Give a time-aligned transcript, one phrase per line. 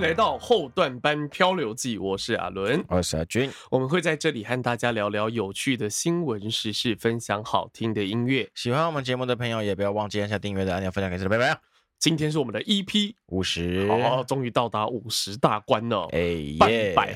[0.00, 8.48] 来到后段班漂流记，我是阿伦，我是阿军，我们会在这里和大家聊聊有趣的新闻时事，分享好听的音乐。
[8.54, 11.60] 喜欢我们节目的朋友，也不要忘记按下订阅的按钮，分享给谁的拜拜。
[11.98, 17.08] 今天是我们的 EP 五十，哦，终于到达五十大关了，哎耶，半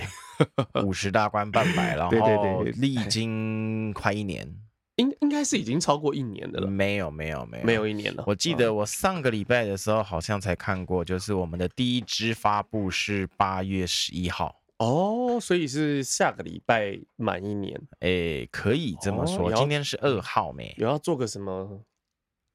[0.74, 4.52] 百，五十大关半百， 然后历经快一年。
[5.02, 8.24] 应应该是已经超过一年的了，没有没有没有没有一年了。
[8.26, 19.52] 我记得我上个礼拜的时候好像才看过，就是我们的第一支发布是八月十一号哦，所以是下个礼拜满一年，哎，可以这么说。
[19.52, 20.74] 今天是二号没？
[20.78, 21.82] 有要做个什么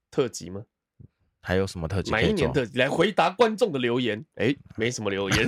[0.09, 0.63] 特辑吗？
[1.47, 2.11] 还有什么特辑？
[2.11, 4.21] 每一年特辑来回答观众的留言。
[4.35, 5.47] 哎，没什么留言，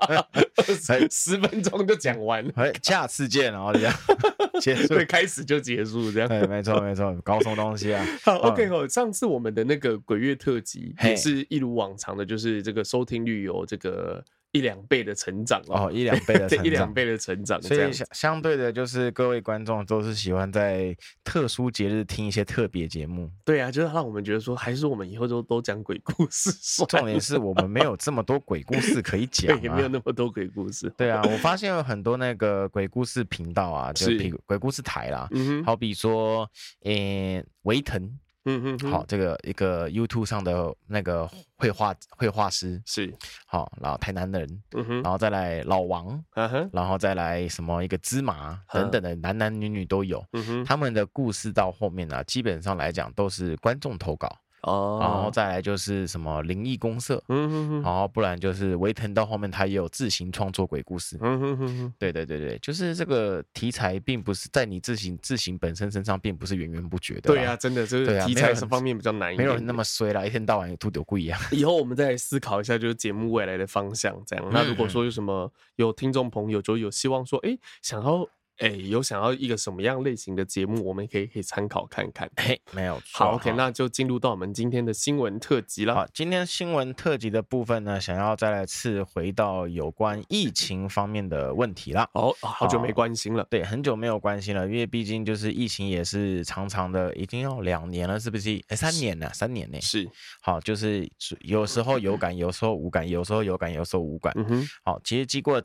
[1.10, 2.50] 十分钟就讲完了。
[2.56, 3.94] 哎，下次见哦，这样。
[4.62, 6.28] 结束，开始就结束，这样。
[6.28, 7.14] 对，没错，没错。
[7.22, 8.02] 搞什么东西啊？
[8.24, 8.88] 好，OK 哦。
[8.88, 14.24] 上次我们的那个鬼月特辑也是一如往常的，就是这个收听率有这个。
[14.52, 23.30] 一两倍的成长哦，一两倍的 成长，一两倍的成长，所以相相对的，就是各位观众都是喜欢在特殊节日听一些特别节目。
[23.44, 26.50] 对啊，就是让我们觉得说，还是我们以后都都讲鬼故事。
[26.88, 30.92] 重点是我们没有这么多鬼故事可以讲，也没有那么多鬼故事。
[30.96, 36.50] 对啊，我发现有很多那个鬼故事频道啊，就是鬼故事台啦，嗯好比说，
[36.82, 38.18] 诶，维腾。
[38.44, 43.12] 嗯嗯，好，这个一个 YouTube 上的那个绘画绘画师是。
[43.46, 54.34] 好，然后台南人，嗯哼，然后再来老王，嗯哼，然后再来什么一个芝麻等等的男男女女都有，嗯哼，他们的故事到后面呢，基本上来讲都是观众投稿。
[54.62, 71.40] 哦，然后再来就是什么灵异公社，嗯哼哼，然后不然就是维腾到后面他也有自行创作鬼故事，嗯哼哼，对对对对，就是这个题材并不是在你自行自行本身身上并不是源源不绝的，对呀，真的就是题材这方面比较难一点，没有那么衰啦，一天到晚有秃丢鬼一样。
[71.52, 74.44] 以后我们再思考一下，就是节目未来的方向这样。
[74.52, 78.28] 那如果说有什么有听众朋友就有希望说，哎，想要。
[78.60, 82.30] 哎，有想要一个什么样类型的节目，我们可以可以参考看看。
[82.36, 83.24] 嘿，没有错。
[83.24, 85.94] 好，OK，那就进入到我们今天的新闻特辑了。
[85.94, 92.06] 好，今天新闻特辑的部分呢，想要再来次回到有关疫情方面的问题啦。
[92.12, 93.46] 哦，好久没关心了。
[93.48, 98.62] 对，很久没有关心了，因为毕竟就是疫情也是长长的，已经要两年了，是不是？
[98.68, 99.80] 哎，三年了，三年呢。
[99.80, 100.06] 是。
[100.42, 101.10] 好，就是
[101.40, 104.34] 有时候有感，有时候无感，有时候有感，有时候无感。
[104.36, 104.68] 嗯哼。
[104.84, 105.62] 好，其实经过。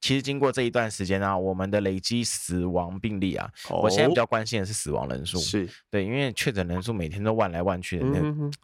[0.00, 8.20] 其实经过这一段时间啊，我们的累积死亡病例啊，我现在比较关心的是死亡人数，是对，因为确诊人数每天都万来万去的，那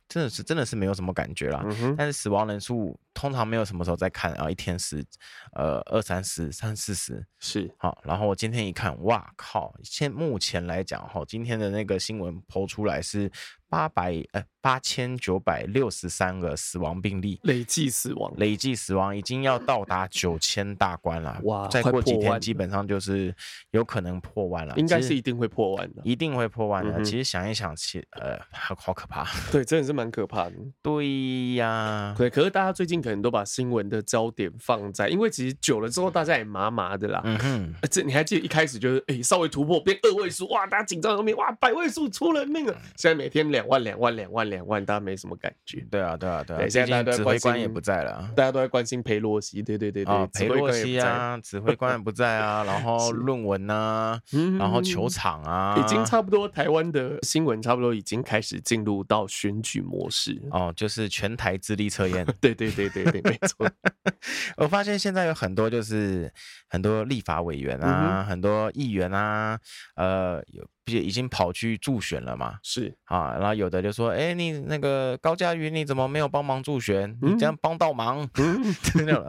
[0.09, 1.65] 真的是真的是没有什么感觉啦。
[1.99, 5.05] 但是死亡人数通常没有什么时候在看啊，一天十，
[5.53, 8.01] 呃，二三十、三四十，是好。
[8.05, 9.75] 然后我今天一看，哇靠！
[9.83, 13.31] 现目前来讲哈，今天的那个新闻 po 出来是。
[13.69, 21.39] 八百呃八千九百六十三个死亡病例，累计死亡，累计死亡已经要到达九千大关了。
[21.45, 23.35] 哇，再过几天基本上就是
[23.73, 26.95] 有可能破万了，应该是一定会破万的，一定会破万的。
[26.99, 30.53] 嗯、其实想一想，其呃好好可怕， 对，真的是蛮可怕的。
[30.81, 37.21] 对呀，对，可是大家最近可能都把新闻的焦点放在，因为其实久了之后大家也麻麻的啦。
[37.25, 43.65] 嗯哼，这你还记得一开始就是哎、欸、稍微突破变二位数，哇，大家紧张后面哇百位数出人命了，现在每天两。
[43.65, 45.87] 两万两万两万两万，大家没什么感觉。
[45.91, 46.69] 对啊，对啊，对啊。
[46.69, 49.63] 现在指挥官也不在了，大家都在关心裴洛西。
[49.63, 52.65] 对对对对，裴洛西啊，指挥官也不在啊。
[52.65, 54.21] 然后论文啊，
[54.59, 56.49] 然后球场啊，已经差不多。
[56.49, 62.27] 台湾的新闻差不多已经开始进入到选举模式哦，就是全台智力测验。
[62.41, 63.71] 对对对对对，没错。
[64.59, 66.33] 我发现现在有很多就是
[66.69, 69.59] 很多立法委员啊，很多议员啊，
[69.97, 70.65] 呃，有。
[70.85, 72.59] 不是已经跑去助选了嘛？
[72.63, 77.17] 是啊，然后有的就说：“哎，你那个高嘉瑜，你怎么没有帮忙助选？
[77.23, 78.29] 你这样帮倒忙。
[78.37, 78.75] ”嗯，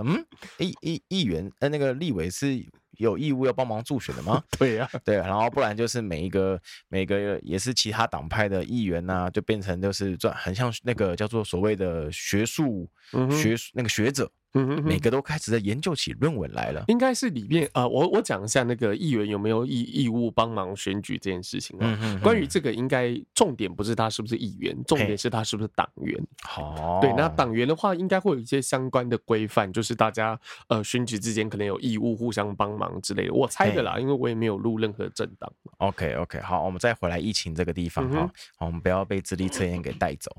[0.06, 0.26] 嗯，
[0.58, 2.62] 议议议员呃，那个立委是
[2.98, 4.44] 有义务要帮忙助选的吗？
[4.60, 6.60] 对呀，对，然后不然就是每一个
[6.90, 12.90] 每个也是其他党派的议员呐，就变成就是转很像那个叫做所谓的学术
[13.32, 14.30] 学那个学者。
[14.56, 16.84] 嗯，每个都开始在研究起论文来了。
[16.88, 21.84] 应该是里面呃，我我讲一下那个议员有没有义义务帮忙选举这件事情啊。
[22.02, 22.20] 嗯嗯。
[22.22, 26.18] 关于这个，应该重点不是他是不是议员，重点是他是不是党员。
[26.58, 27.00] 哦。
[27.02, 33.34] 对，那党员的话，应该会有一些相关的规范，就是大家呃选举之间可能有义务互相帮忙之类的。
[33.34, 35.52] 我猜的啦，因为我也没有入任何政党。
[35.80, 40.32] OK OK，好，我们再回来疫情这个地方哈，好，我们不要被智力测验给带走。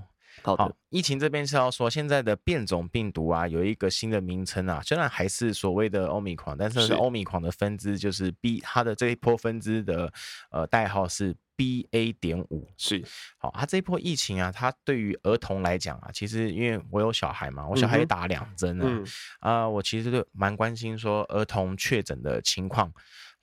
[0.42, 10.12] 好的，疫情这边是要说，现在的变种病毒啊，有一个新的名称啊，虽然还是所谓的欧米狂，但是欧米狂的分支就是 B，它的这一波分支的
[10.50, 12.70] 呃代号是 BA 点五。
[12.76, 13.02] 是，
[13.38, 19.04] 好，它这一波疫情啊，它对于儿童来讲啊，其实因为我有小孩嘛，我小孩也打两针啊，啊、嗯
[19.40, 22.92] 呃，我其实就蛮关心说儿童确诊的情况。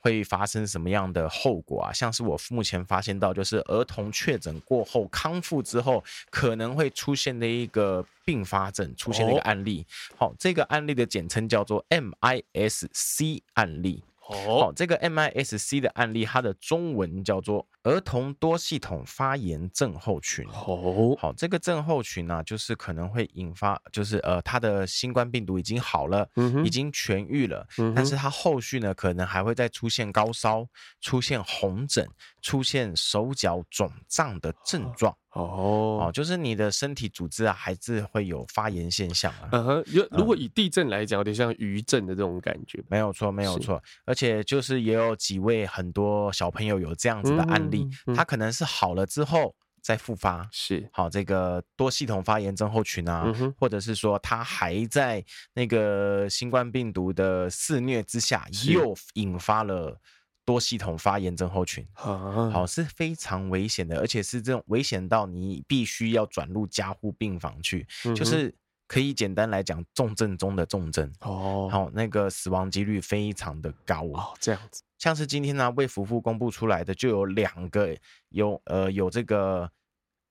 [0.03, 1.93] 会发生什么样的后果啊？
[1.93, 9.85] 像是我目前发现到，就是儿童确诊过后康复之后，可能会出现的一个并发症，出现的一个案例。
[10.17, 14.03] 好、哦，这个案例的简称叫做 MIS-C 案例。
[14.47, 20.45] 哦，这个 MIS-C 的案例，它的中文叫做儿童多系统发炎症候群。
[20.49, 30.67] 哦，好，这个症候群呢、啊，就是可能会引发，就是呃，他的新冠病毒已经好了，嗯、已经痊愈了，嗯、但是他后续呢，可能还会再出现高烧、
[31.01, 32.07] 出现红疹、
[32.41, 35.15] 出现手脚肿胀的症状。
[35.33, 39.49] 哦哦，就是你的身体组织啊，还是会有发炎现象啊。
[39.51, 42.83] 嗯哼，如果以地震来讲，有点像余震的这种感觉。
[42.87, 43.81] 没有错，没有错。
[44.05, 50.47] 而且就是也有几位很多小朋友有这样子的案例，嗯嗯、他可能是好了之后再复发。
[50.51, 55.23] 是，好，这个多系统发炎症候群啊，嗯、或者是说他还在
[55.55, 59.99] 那个新冠病毒的肆虐之下，又引发了。
[60.45, 68.53] 多系统发炎症候群，好，是非常危险的，而且是这种危险到你必须要转入加护病房去，嗯、就是
[68.85, 77.95] 可以简单来讲，重症中的重症哦，好，那个死亡几率非常的高哦，这样子，像是今天呢，卫福部公布出来的就有两个
[78.29, 79.71] 有呃有这个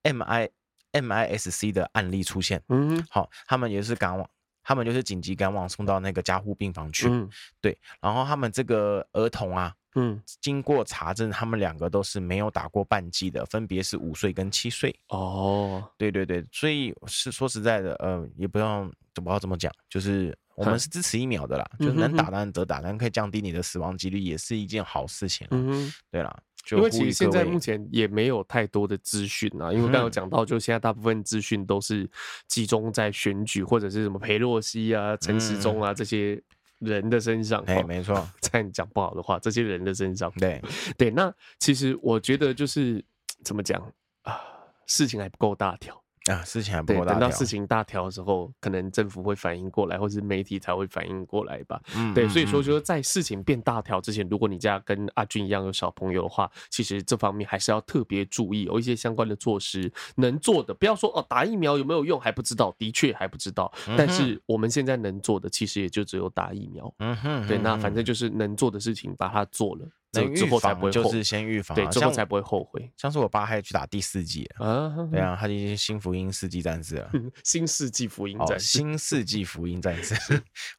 [0.02, 0.50] M I
[0.90, 4.28] M I S C 的案例出现，嗯，好，他们也是赶往，
[4.62, 7.30] 他们就是紧急赶往送到那个加护病房去，嗯、
[7.62, 9.74] 对，然后他们这个儿童啊。
[9.94, 14.94] 嗯，经过查证，他们两个都是没有打过半剂的，分别是五岁跟七岁。
[15.08, 25.46] 哦，对对对，所以是说实在的，呃，也不用怎么怎么讲，就是我们是支持疫苗的啦，嗯、就是能打当然则打，但可以降低你的死亡几率，也是一件好事情。
[25.50, 26.34] 嗯哼，对啦，
[26.64, 32.08] 就因为其实现在目前也没有太多的资讯啊，因为刚刚有讲到，就现在大部分资讯都是
[32.48, 36.42] 集中在选举或者是什么裴洛西啊、陈时中啊这些。
[36.82, 38.29] 人的身上，哎，没错。
[38.40, 40.61] 再讲不好的话，这些人的身上，对
[40.99, 41.11] 对。
[41.11, 43.02] 那其实我觉得就是
[43.44, 43.81] 怎么讲
[44.23, 44.40] 啊，
[44.87, 46.01] 事情还不够大条。
[46.30, 47.12] 啊，事情还不够大。
[47.12, 51.82] 等到事情大条的时候，可能政府会反应过来，或是媒体才会反应过来吧。
[51.96, 63.72] 嗯，对，所以说，就是在事情变大条之前，如果你家跟阿俊一样有小朋友的话，其实这方面还是要特别注意，有一些相关的措施能做的，不要说哦，打疫苗有没有用还不知道，的确还不知道。
[63.96, 66.94] 但是我们现在能做的，其实也就只有打疫苗。
[66.98, 69.84] 嗯哼，对，那反正就是能做的事情，把它做了。
[70.12, 72.90] 能预防就是先预防，对，之后才不会后悔。
[72.98, 77.10] 像是我爸还要去打第四季啊，对啊，他已经新福音世纪战士了，
[77.44, 80.14] 新世纪福音战士，新世纪福音战士。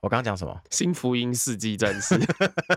[0.01, 0.55] 我刚刚讲什么？
[0.69, 2.15] 新福音世纪战士，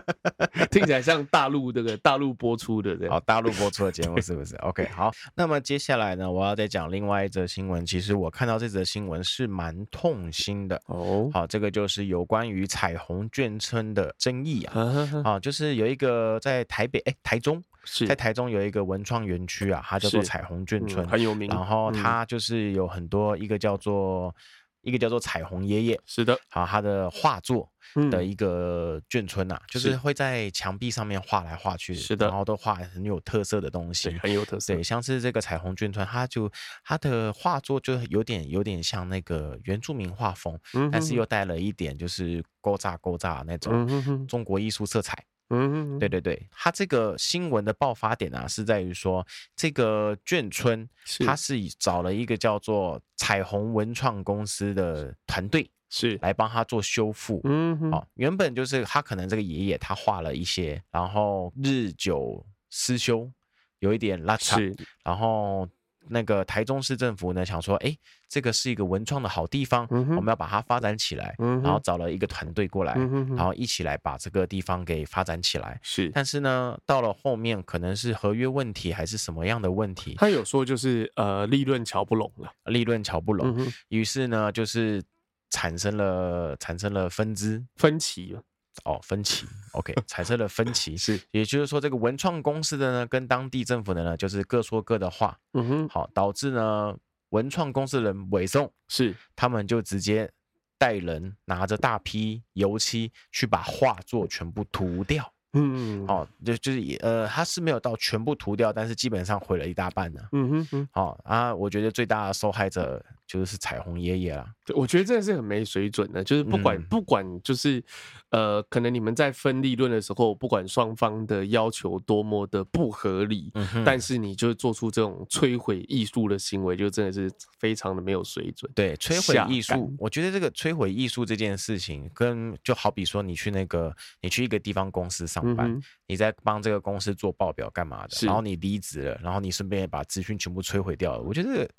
[0.71, 7.85] 听起来像大陆这个大陆播出的对，好，大陆播出的节目是不是？OK，好，那么接下来呢，我要再讲另外一则新闻。
[7.85, 11.29] 其实我看到这则新闻是蛮痛心的哦。
[11.31, 16.39] 好，这个就是有关于彩虹眷村的争议啊，啊，就是有一个。
[16.47, 21.49] 在台北，哎，台中是在台中有一个文创园区啊，它叫做彩虹眷村，嗯，很有名。
[21.49, 24.33] 然后它就是有很多一个叫做
[24.81, 27.69] 一个叫做彩虹爷爷，是的，好，他的画作
[28.09, 34.73] 的一个眷村啊，就是会在墙壁上面画来画去，是的，然后都画很有特色的东西，很有特色。
[34.73, 36.49] 对，像是这个彩虹眷村，它就
[36.85, 40.57] 它的画作就有点有点像那个原住民画风，
[40.89, 45.21] 但是又带了一点就是勾扎勾扎那种中国艺术色彩。
[45.49, 49.25] 嗯，对对对，他这个新闻的爆发点啊，是在于说
[49.55, 50.87] 这个眷村，
[51.25, 51.57] 他是。
[51.79, 56.17] 找了一个叫做彩虹文创公司的团队，是。
[56.21, 57.41] 来帮他做修复。
[57.45, 63.31] 嗯哼，哦，原本就是他可能这个爷爷他画了一些，然后日久失修，
[63.79, 64.75] 有一点拉差，是。
[65.03, 65.67] 然后。
[66.09, 67.95] 那个台中市政府呢，想说，哎，
[68.27, 72.93] 这个是一个文创的好地方，嗯、我们要把它发展起来，嗯、然后找了一个团队过来，
[73.35, 75.79] 然后一起来把这个地方给发展起来。
[75.81, 80.15] 是，但是呢，到了后面可能是合约问题，还是什么样的问题？
[80.17, 85.03] 他有说就是呃，利润瞧不拢了，利润瞧不拢，嗯、于是呢，就是
[85.49, 88.41] 产生了产生了分支分歧了。
[88.83, 96.95] 哦，分歧，OK， 产生了分歧，是，也就是说，这个文创公司的呢，跟当地政府的呢，就是各说各的话，嗯哼，好，导致呢，
[97.29, 100.31] 文创公司的人委送，是，他们就直接
[100.77, 105.33] 带人拿着大批油漆去把画作全部涂掉。
[105.53, 110.21] 嗯，哦，就就是也呃，他是没有到全部涂掉，但是基本上毁了一大半呢。
[110.33, 114.47] 嗯哼哼，好、哦、啊，我觉得最大的受害者就是彩虹爷爷啦。
[114.65, 117.83] 对，我觉得真的是很没水准的，就是不管、嗯、不管就是
[118.29, 127.29] 呃，可能你们在分利润的时候，不管双方的要求多么的不合理，嗯、但是你就做出这种摧毁艺术的行为，就真的是
[127.59, 128.71] 非常的没有水准。
[128.73, 141.69] 对，摧毁艺术，我觉得这个摧毁艺术这件事情，跟就好比说你去那个你去一个地方公司上班，嗯、你在帮这个公司做报表干嘛的，然后你离职了，然后你顺便也把资讯全部摧毁掉了，我觉得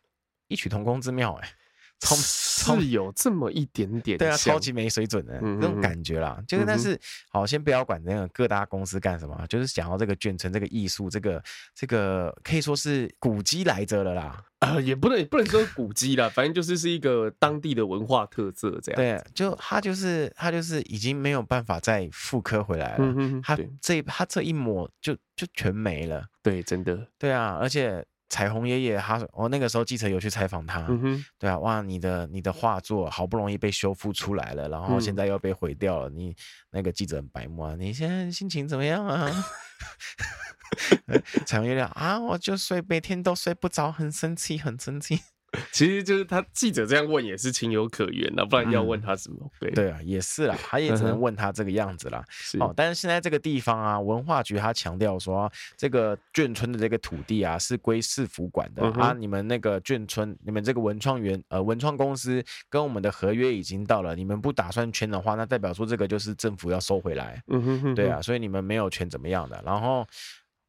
[0.48, 1.54] 异曲同工之妙哎、 欸。
[2.00, 6.40] 是有这么一点点，对啊，超级没水准的那种感觉啦。
[6.46, 11.42] 就是，但是好，先不要管那个各大公司干什么，就是想要这个卷成，这个艺术，这个
[11.74, 14.44] 这个可以说是古迹来着了啦。
[14.60, 18.96] 呃，也不能不能说古迹啦，反正就是是一个当地的文化特色这样。
[18.96, 23.14] 对，就他就是他就是已经没有办法再复刻回来了。
[23.42, 26.24] 他这他这一抹就就全没了。
[26.42, 27.08] 对，真的。
[27.18, 28.04] 对啊，而且。
[28.28, 36.36] 彩虹爷爷，他我、哦、那个时候记者有去采访他，嗯、对啊，哇，你的你的画作好不容易被修复出来了，然后现在又被毁掉了，嗯、你
[36.70, 39.30] 那个记者很白目啊，你现在心情怎么样啊？
[41.46, 45.20] 彩虹爷爷啊，我就睡，每天都睡不着，很生气，很生气。
[45.72, 49.38] 其实就是他记者这样问也是情有可原的，不然要问他什么？
[49.40, 52.22] 嗯、对对啊，也是啦， 他也只能问他这个样子啦。
[52.28, 59.14] 是哦，但是现在这个地方啊，文化局他强调说，这个眷村的这个土地啊是归市府管的、嗯、啊。
[59.18, 67.42] 你们那个眷村，你们这个文创园呃文创公司跟我们的合约已经到了，你们不打算圈的话，那代表说这个就是政府要收回来。
[67.46, 69.62] 嗯哼，哼，对啊，所以你们没有权怎么样的？
[69.64, 70.06] 然后。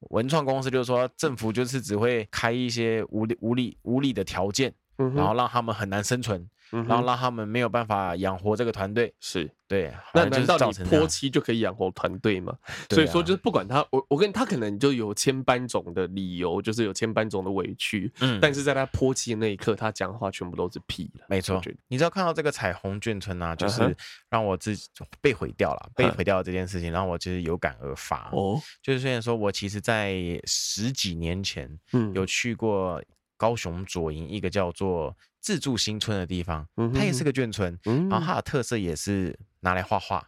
[0.09, 4.73] 文创公司就是说，政府就是只会开一些无理、无理、无理的条件，
[5.15, 6.49] 然后让他们很难生存。
[6.71, 9.93] 然后让他们没有办法养活这个团队，是对。
[10.13, 12.55] 那难道你泼漆就可以养活团队吗？
[12.89, 18.11] 所以说，就是不管他，我我跟他可能就有千般种的理由，就是有千般种的委屈。
[18.19, 21.25] 嗯，但是在他泼漆的那一刻，他讲的话全部都是屁了。
[21.27, 23.95] 没错，你知道看到这个彩虹眷村啊，就是
[24.29, 24.88] 让我自己
[25.21, 28.29] 被毁掉了，被毁掉的这件事情，让我其实有感而发。
[28.31, 33.01] 哦，就是虽然说我其实，在十几年前，嗯，有去过
[33.39, 35.15] 高雄左营一个叫做。
[35.41, 37.79] 自助新村的地方，它也是个眷村，
[38.10, 40.22] 然后它的特色也是拿来画画，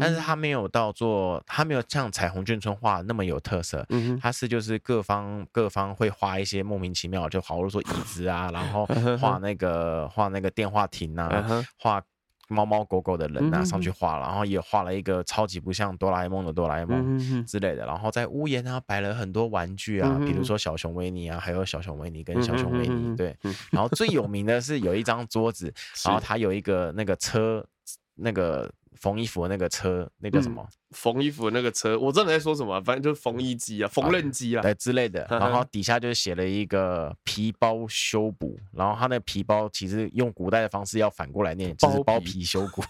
[0.00, 3.86] 但是它没有到做，它没有像彩虹眷村画那么有特色，
[4.18, 8.86] 它是就是各方各方会画一些莫名其妙，就好比说椅子啊，然后
[9.20, 12.02] 画那个画那个电话亭啊，画。
[12.48, 23.36] 猫猫狗狗的人呐、啊、上去画了，然后也画了一个超级不像哆啦 A 梦的哆啦 A 梦之类的，然后在屋檐啊摆了很多玩具啊，比如说小熊维尼啊，还有小熊维尼跟小熊维尼，对，
[23.70, 25.72] 然后最有名的是有一张桌子，
[26.04, 27.66] 然后它有一个那个车，
[28.14, 28.70] 那个。
[29.04, 30.66] 缝衣服的那个车，那个什么？
[30.92, 35.26] 缝、嗯、衣服的那个车，我知道你在说什么，反正就是缝衣机啊，缝纫机啊，对之类的。
[35.28, 42.82] 然后底下就写了一个皮包修补，然后他那皮包其实用古代的方式要反过来念，就是包皮修补。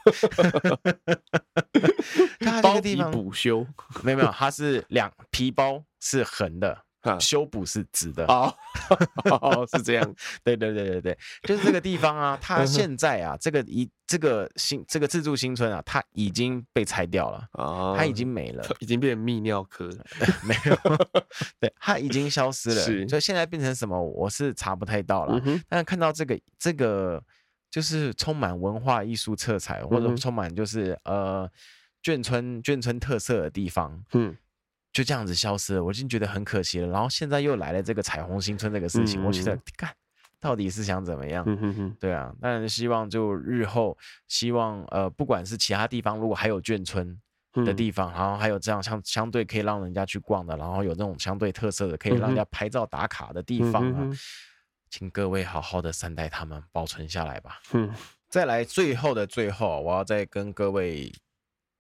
[2.62, 3.66] 包皮补修？
[4.04, 6.85] 没有没有，它是两皮包是横的。
[7.20, 8.25] 修补是直的。
[8.26, 8.54] 哦，
[9.40, 17.46] 哦， 是这样， 对对对对对，就是这个地方啊， 它现在啊，这个一这个新这个自助新村啊，它已经被拆掉了。
[17.52, 19.87] 哦，它已经没了，已经变泌尿科。
[19.87, 20.04] 了，
[20.44, 20.76] 没有，
[21.61, 23.08] 对，它已经消失了，是。
[23.08, 27.23] 所以现在变成什么，我是查不太到了，嗯、但是看到这个这个
[27.70, 31.49] 就是充满文化艺术色彩，或者充满就是呃
[32.02, 34.37] 眷村眷村特色的地方，嗯。
[34.94, 36.86] 就这样子消失了，我已经觉得很可惜了。
[36.86, 39.92] 然后现在又来了这个彩虹新村这个事情，嗯、我觉得，看
[40.38, 41.44] 到底是想怎么样？
[41.48, 43.98] 嗯、哼哼对啊，当然希望就日后，
[44.28, 47.20] 希望呃，不管是其他地方，如果还有眷村
[47.66, 54.16] 的地方，嗯、然后还有这样相相对可以让人家去逛的，然后有那种相对特色的，可以让人家拍照打卡的地方啊，嗯、
[54.90, 57.58] 请各位好好的善待他们，保存下来吧。
[57.72, 57.92] 嗯，
[58.28, 61.12] 再来最后的最后，我要再跟各位。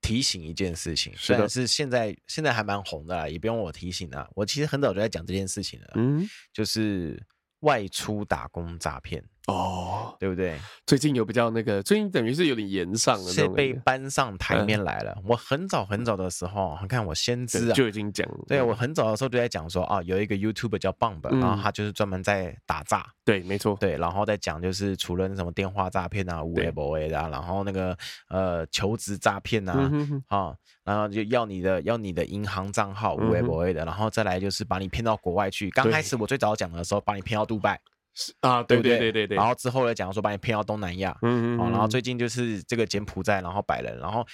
[0.04, 4.28] 提醒一件事情，虽然是现在现在还蛮红的啦，也不用我提醒啦。
[4.34, 7.18] 我其实很早就在讲这件事情了，嗯，就是
[7.60, 9.24] 外出打工诈骗。
[9.46, 10.58] 哦，对不对？
[10.86, 15.14] 最近有比较那个，最近等于是有点炎上了，是被搬上台面来了。
[15.24, 27.96] 我很早很早的时候，你看我先知啊，就已经讲，对我很早的时候就在讲说啊，有一个 YouTuber 叫 Bomb，然后他就是专门在打诈，对，没错，对，然后再讲就是除了那什么电话诈骗啊、无微博的，然后那个
[28.28, 29.90] 呃求职诈骗啊，
[30.28, 35.68] 啊，然后就要你的要你的银行账号无微博的，然后再来就是把你骗到国外去。
[35.70, 37.78] 刚开始我最早讲的时候，把你骗到杜拜。
[38.14, 39.26] 是啊，对对对对？
[39.26, 44.24] 对，然后之后呢，讲说把你骗到东南亚，嗯嗯，然后最近就是这个柬埔寨，然后摆人，然后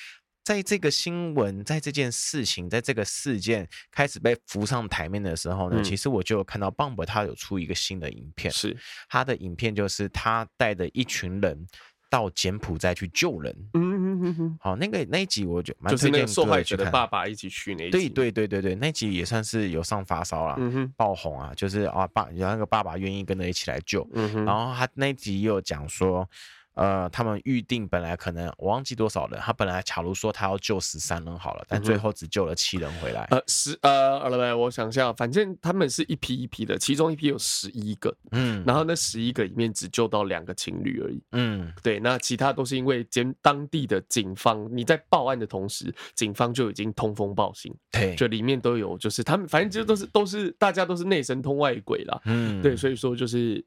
[0.45, 8.77] 在这个新闻，在这件事情，在这个事件开始被浮上台面的时候呢，嗯、其实我就有看到 Bump 他有出一个新的影片，是。
[9.09, 11.67] 他的影片就是他带着一群人
[12.11, 13.55] 到柬埔寨去救人。
[13.73, 14.59] 嗯嗯嗯嗯。
[14.61, 17.93] 好，那个那一集我就蛮推荐受害者的爸爸一起去那一集。
[17.93, 24.07] 对对对对对，那集也算是有上发烧了，嗯、哼爆红啊，就是啊爸有那个爸爸愿意跟着一起来救。
[24.13, 24.45] 嗯哼。
[24.45, 26.29] 然后他那集也有讲说。
[26.75, 33.27] 呃，他们预定本来可能我忘记多少人，他本来假如说他要救十三人好了，但最后只救了七人回来。
[33.31, 53.63] 呃，十呃，来，我想一下，反正他们是一批一批的，其中一批有十一个，嗯，然后那十一个里面只救到两个情侣而已，嗯，对，那其他都是因为监当地的警方，你在报案的同时，警方就已经通风报信，对，就里面都有，就是他们反正就都是都是大家都是内神通外鬼啦，嗯，对，所以说就是。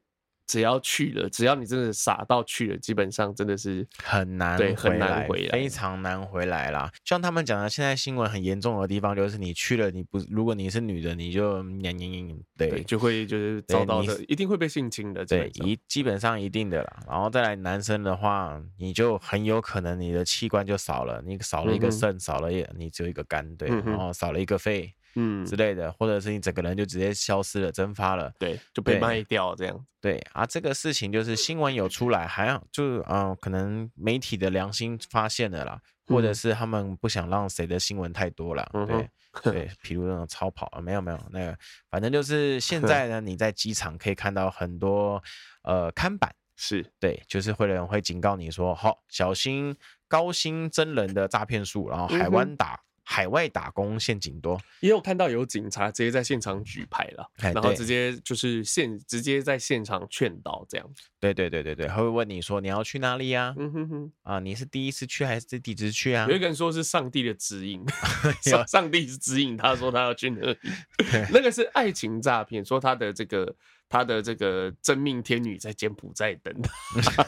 [0.46, 6.90] 只要去了，只要你真的傻到去了，基本上真的是很难，对，很难回来，非常难回来啦。
[7.04, 17.00] 像他们讲的，现在新闻很严重的地方，就是你去了，你不，如果你是女的，你就娘娘娘，对，对，就会就是遭到的，一定会被性侵的，对，一基本上一定的啦。
[17.08, 24.92] 然后再来男生的话，你就很有可能你的器官就少了，你少了一个肾，嗯、少了一，你只有一个肝，对，然后少了一个肺。
[25.16, 29.86] 嗯，之类的，或者是你整个人就直接消失了、蒸发了，对，就被卖掉这样。
[30.00, 38.68] 对啊，这个事情就是新闻有出来，还要就嗯、呃，可能媒体的良心发现了啦，或者是他们不想让谁的新闻太多了。
[38.74, 41.58] 嗯、对对，比如那种超跑啊，没有没有那个，
[41.90, 45.22] 反正就是现 在呢，你在机场可以看到很多
[45.62, 49.74] 呃看板，是对，就是会有人会警告你说，好小心
[50.06, 52.78] 高薪真人的诈骗术，然后海湾打。
[53.04, 61.02] 嗯海外打工陷阱多，也有看到有警察直接在现场举牌了，然后直接就是现直接在现场劝导这样子。
[61.20, 63.54] 对对对对对，他会问你说你要去哪里呀？
[63.58, 66.26] 嗯哼哼，啊，你是第一次去还是第几次去啊？
[66.30, 67.84] 有一个人说是上帝的指引，
[68.42, 70.58] 上上帝是指引他说他要去那里，
[71.30, 73.54] 那个是爱情诈骗，说他的这个
[73.86, 76.54] 他的这个真命天女在柬埔寨等
[77.02, 77.26] 他，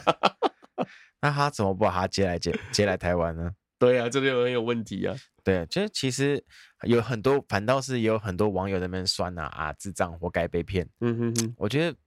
[1.21, 3.51] 那他怎么不把他接来接接来台湾呢？
[3.79, 5.15] 对啊，这边很有问题啊。
[5.47, 6.43] 对，就其实
[6.83, 10.85] 有很多，反倒是也有很多网友在那边酸呐啊，智障活该被骗。
[10.99, 11.97] 嗯哼哼，我觉得，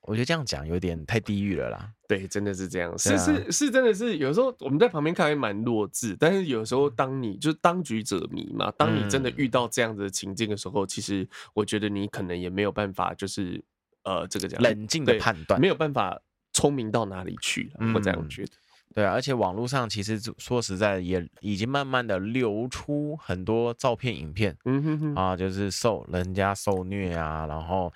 [0.00, 1.92] 我觉得这样讲有点太地狱了啦。
[2.08, 13.62] 对，真的是这样，是是是，真的是有时候我们在旁边看还蛮弱智，但是有时候当你就是当局者迷嘛，当你真的遇到这样子的情境的时候，其实我觉得你可能也没有办法，就是
[14.02, 16.20] 呃，这个讲冷静的判断，没有办法
[16.52, 18.50] 聪明到哪里去，我这样觉得。
[18.92, 27.92] 对啊，而且网络上其实说实在也已经慢慢的流出很多照片、影片，嗯哼哼，啊，就是受人家受虐啊，然后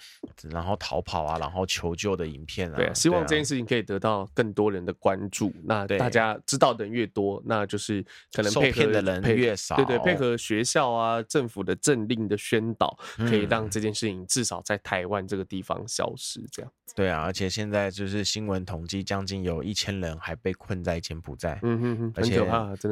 [0.51, 2.77] 然后逃跑啊，然后求救的影片啊。
[2.77, 5.53] 对啊，希望这件事情可以得到更多人的关注。
[5.65, 8.01] 那大家知道的人越多，那就是
[8.33, 9.75] 可能配合受骗的人越少。
[9.77, 16.41] 对对，配合学校啊、政府的政令的宣导，可以让这件事情至少在台湾这个地方消失。
[16.53, 16.71] 这样。
[16.95, 22.39] 对啊，而且现在就是新闻统计，将近有一千人还被困在柬埔寨，嗯哼哼，而且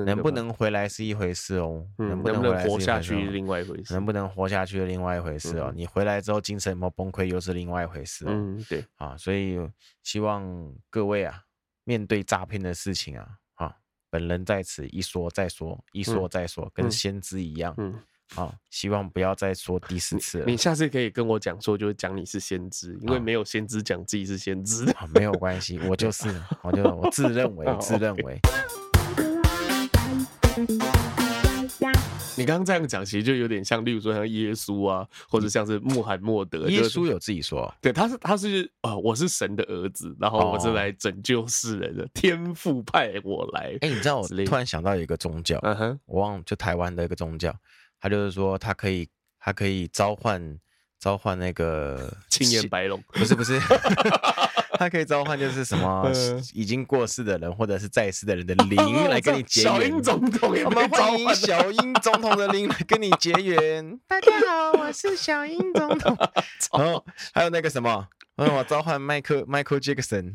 [0.05, 9.59] 能不能回来是一回事哦，能不能活下去另外一回事，能不能活下去是另外一回事哦，你回来之后精神有没有崩溃又是另外一回事哦，嗯，对，啊，所以
[10.03, 10.43] 希望
[10.89, 11.45] 各位啊，
[11.85, 13.77] 面对诈骗的事情啊，啊，
[14.09, 17.95] 本人在此一说再说，一说再说，跟先知一样，嗯。
[18.35, 20.47] 好，希望不要再说第四次了。
[20.47, 28.41] 你下次可以跟我讲说，就是讲你是先知，因为没有先知讲自己是先知没有关系，我就是，我就我自认为， 自认为。
[32.35, 36.67] 你刚刚这样讲，其实就有点像，例如说像耶稣啊，或者像是穆罕默德。
[36.71, 43.77] 耶稣有自己说，对，他是他是啊，我是神的儿子，然后我是来拯救世人的，天父派我来。
[43.83, 47.55] 哎，你知道我突然想到有一个宗教，嗯哼，我忘了，就台湾的一个宗教。
[48.03, 50.59] 他就是说，他可以，他可以召唤
[50.99, 53.61] 召唤那个 青眼白龙，不是不 是，
[54.73, 56.11] 他可以召唤就是什么
[56.53, 58.77] 已经过世的人或者是在世的人的灵
[59.09, 59.73] 来跟你结缘。
[59.73, 63.97] 小英总统，我们欢迎小英总统的灵来跟你结缘。
[64.09, 66.19] 大家好，我是小英总统。
[66.77, 70.33] 然后还有那个什么，我召唤迈克迈克杰克森。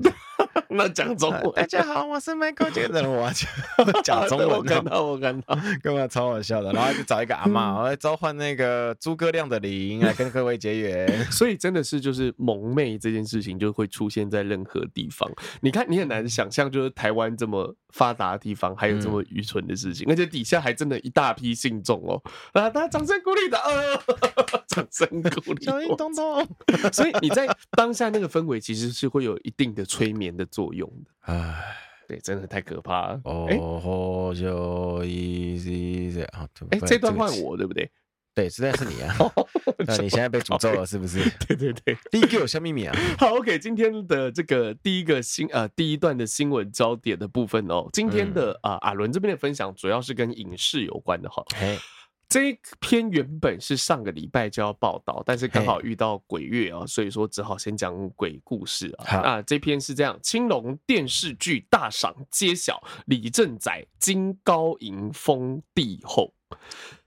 [0.71, 6.73] 那讲中文， 大家好，我是 Michael Jackson，我讲中文， 我看到，我看到，干嘛超好笑的？
[6.73, 11.25] 然后就找一个阿嬷，我来召唤那个诸葛亮的灵来跟各位结缘。
[11.31, 15.29] 所以真的是就是萌妹这件事情就会出现在任何地方。
[15.61, 22.19] 你看，你很难想象，就是台湾这么发达的地方，还有这么愚蠢的事情，而且底下还真的一大批信众哦。
[22.53, 24.01] 啊，大家掌声鼓励的，呃，
[24.67, 26.47] 掌声鼓励，小英东东。
[26.91, 30.47] 所以你在当下那个氛围，其实是会有一定的催眠的。
[30.57, 31.61] 作用的，唉，
[32.07, 33.21] 对，真的太可怕了。
[33.25, 36.47] 哦，就 easy 啊！
[36.71, 37.91] 哎，这段换我对不对？
[38.37, 39.15] 对，实在是你啊！
[39.87, 41.27] 那你现在被诅咒了是不是？
[41.47, 42.95] 对对对，第一个有小秘密啊！
[43.17, 51.43] 好，OK，今天的这个第一个新呃第一段的新闻焦点的部分哦，今天的啊阿伦这边的分享主要是跟影视有关的哈。
[52.29, 59.17] 这一篇原本是上个礼拜就要报道，但是刚好遇到鬼月啊，所以说只好先讲鬼故事啊。
[59.17, 66.31] 啊，这篇是这样：青龙电视剧大赏揭晓，李正宰金高银封帝后。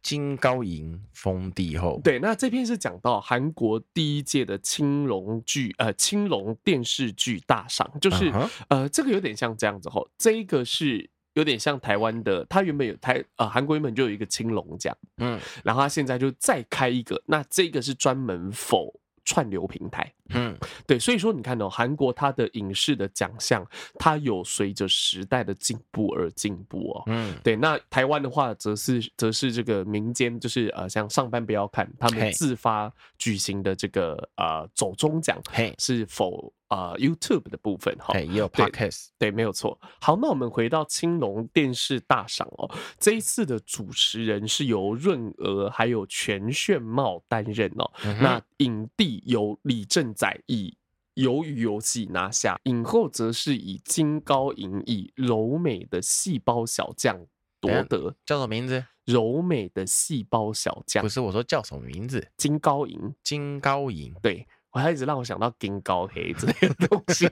[0.02, 8.50] 金高银封帝后，对，那这篇是讲到韩国第一届的青龙剧呃青龙电视剧大赏，就是、uh huh.
[8.68, 11.10] 呃这个有点像这样子吼，这一个是。
[11.34, 18.92] 有点像台湾的，他原本有台呃韩国原本就有一个青龙奖，嗯，然后他现在就再开一个，那这个是专门 for
[19.24, 20.56] 串流平台，嗯，
[20.86, 23.64] 对，所以说你看哦，韩国它的影视的奖项，
[23.98, 36.52] 它有随着时代的进步而进步哦，嗯，对，那台湾的话，则是则是这个民间就是呃像上班不要看他们自发举行的这个呃走中奖，嘿，是否？
[36.70, 39.78] 啊、呃、YouTube 的部分哈，也有 Podcast，对，对，没有错。
[40.00, 47.90] 好，那我们回到青龙电视大赏哦，这一次的主持人是由润娥还有全炫茂担任哦。
[48.04, 50.76] 嗯、那影帝由李正宰以
[51.22, 57.26] 《鱿鱼游戏》拿下，影后则是以金高银以柔美的细胞小将
[57.60, 58.14] 夺得。
[58.24, 58.84] 叫什么名字？
[59.06, 61.02] 柔美的细胞小将。
[61.02, 62.24] 不是我说叫什么名字？
[62.36, 63.12] 金高银。
[63.24, 64.14] 金高银。
[64.22, 64.46] 对。
[64.72, 67.28] 我还一直让我想到金高黑这些东西，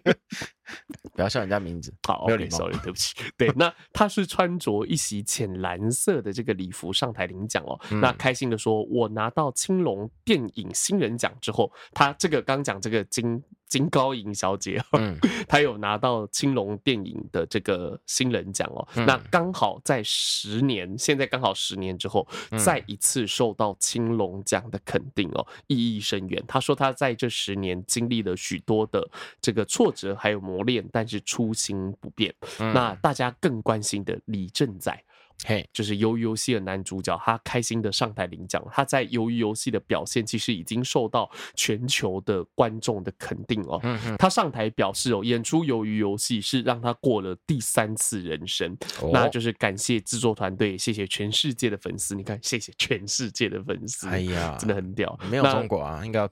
[1.14, 3.14] 不要笑人家名字，好，没有礼貌，对不起。
[3.37, 18.87] 对，那他是穿着一袭浅蓝色的这个礼服上台领奖哦，嗯、那开心的说：“我拿到青龙电影新人奖之后，他这个刚讲这个金。”金高银小姐，嗯， 她有拿到青龙电影的这个新人奖哦。
[18.97, 26.43] 嗯、那刚好在十年，现在刚好十年之后，嗯、再一次受到青龙奖的肯定哦，意义深远。
[26.49, 29.09] 她说她在这十年经历了许多的
[29.41, 32.35] 这个挫折还有磨练，但是初心不变。
[32.61, 35.05] 嗯、那大家更关心的李正载。
[35.46, 38.62] 嘿，就是鱿鱼游戏的男主角，他开心的上台领奖。
[38.72, 43.81] 他在鱿鱼游戏的表现，其实已经受到全球的观众的肯定哦。
[44.18, 52.14] 他上台表示哦，演出鱿鱼游戏是让他过了第三次人生，哦、那就是感谢制作团队，谢谢全世界的粉丝。
[52.14, 55.18] 你看，谢谢全世界的粉丝，哎呀，真的很屌。
[55.31, 56.31] 没有中国啊，应该要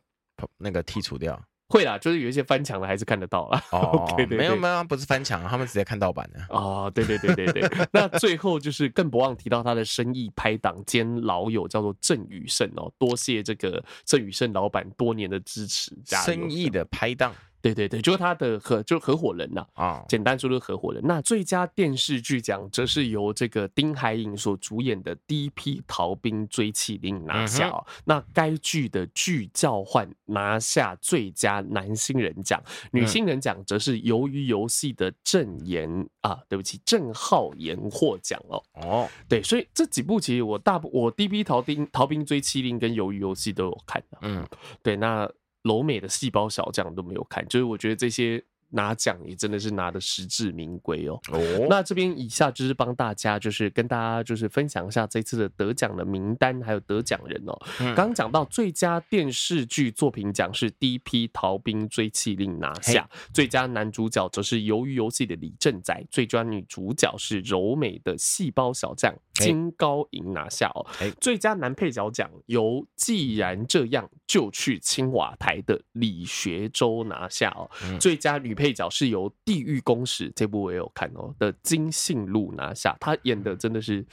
[0.58, 1.40] 那个剔除掉。
[1.68, 3.62] 会啦，就是有一些翻墙的还是看得到啦。
[3.72, 6.40] 哦，对对，没有没有，不是翻墙，他们直接看盗版的。
[6.48, 7.86] 哦，对对对对对。
[7.92, 15.96] 那最后就是更不忘提到他的生意拍档兼老友，叫做郑宇胜哦，多谢这个郑宇胜老板多年的支持。
[16.04, 17.34] 生意的拍档。
[17.74, 21.02] 对对对，就是他的合就合伙人呐啊，简单说就是合伙人。
[21.04, 27.72] 那最佳电视剧奖则是由这个丁海寅所主演的《第一批逃兵追缉令》拿下。
[28.04, 38.62] 那该剧的剧叫唤拿下最佳男新人奖，女新人奖则是《鱿鱼游戏》的郑妍啊，对不起，郑浩妍获奖哦。
[38.74, 44.18] 哦，对，所以这几部其实我大部我《第一批逃兵逃兵追缉令》跟《鱿鱼游戏》都有看的。
[44.22, 44.46] 嗯，
[44.82, 45.28] 对，那。
[45.66, 48.42] 柔美的细胞小将都没有看，就是我觉得这些。
[48.70, 51.12] 拿奖也真的是拿的实至名归哦。
[51.30, 57.56] 哦，那这边以下就是帮大家，就是跟大家就是分享一下这次的得奖的名单，还有得奖人哦。
[57.78, 70.86] 刚刚讲到最佳电视剧作品奖是第一批逃兵追缉令拿下，最佳男主角则是鱿鱼游戏的李正宰，最佳女主角是柔美的细胞小将金高银拿下哦。
[71.20, 77.70] 最佳男配角奖由既然这样就去青瓦台的李学周拿下哦。
[77.98, 84.04] 最佳女配角是由《地狱公使》这部我也有看哦的金信露拿下，她演的真的是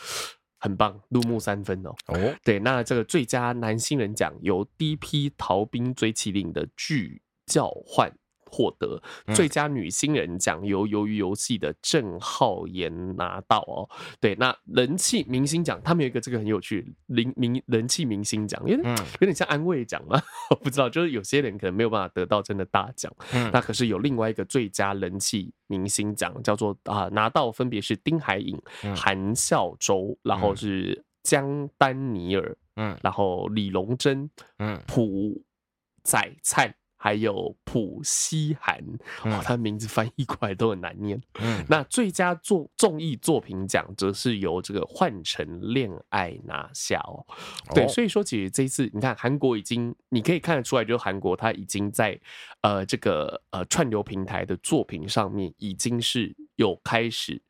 [0.60, 1.94] 很棒，入木三分哦。
[2.08, 8.14] 哦，对，那这个最佳男新人奖由《第一批逃兵追麒麟》的具教焕。
[8.54, 9.02] 获得
[9.34, 13.90] 最佳女新人奖由《鱿鱼游戏》的郑浩妍拿到哦。
[14.20, 23.12] 对，那人气明星奖他们有一个这个很有趣，人明人气明星奖，有点有点像安慰奖嘛， 我不知道，就是有些人可能没有办法得到真的大奖。
[23.52, 28.56] 那可是有另外一个最佳人气明星奖，叫做啊，拿到分别是丁海寅、
[28.96, 35.42] 韩孝周，然后是姜丹尼尔，嗯，然后李龙珍，嗯，朴
[36.04, 36.76] 宰灿。
[37.04, 38.82] 还有朴熙涵，
[39.26, 41.22] 哇，他名字翻译过来都很难念。
[41.42, 47.26] 嗯，那最佳作综艺作品奖则是由这个《换乘恋爱》拿下哦。
[47.76, 52.18] 对，所以说其实这一次你看韩国已经，你可以看得出来，就是韩国它已经在
[52.62, 57.42] 呃这个呃串流平台的作品上面已经是有开始。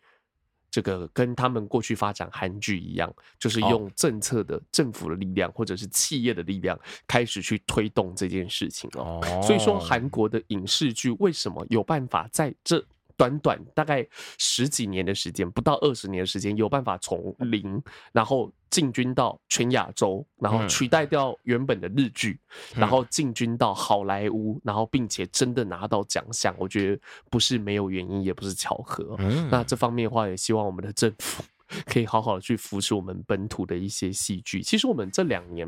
[0.73, 9.21] 这个跟他们过去发展韩剧一样，就是用政策的政府的力量，或者是企业的力量，开始去推动这件事情哦。
[9.43, 12.83] 所以说，韩国的影视剧为什么有办法在这？
[13.17, 14.05] 短短大概
[14.37, 22.39] 十几年的时间，不到二十年的时间，有办法从零，然后进军到全亚洲，然后取代掉原本的日剧，
[22.75, 29.17] 然后进军到好莱坞，然后并且真的拿到奖项，我觉得不是没有原因，也不是巧合。
[29.49, 31.43] 那这方面的话，也希望我们的政府。
[31.87, 34.61] 可以好好的去扶持我们本土的一些戏剧。
[34.61, 35.67] 其实我们这两年，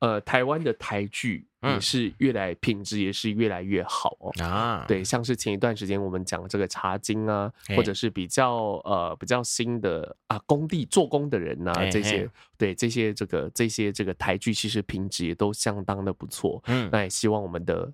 [0.00, 4.32] 呃，台湾的台剧也是越来品质也是越来越好哦。
[4.42, 16.62] 啊，对，像是前一段时间我们讲这个《茶金》啊，或者是比较呃比较新的啊工地做工的人呐，这些对这些这个这些这个台剧其实品质也都相当的不错。
[16.66, 17.92] 嗯，那也希望我们的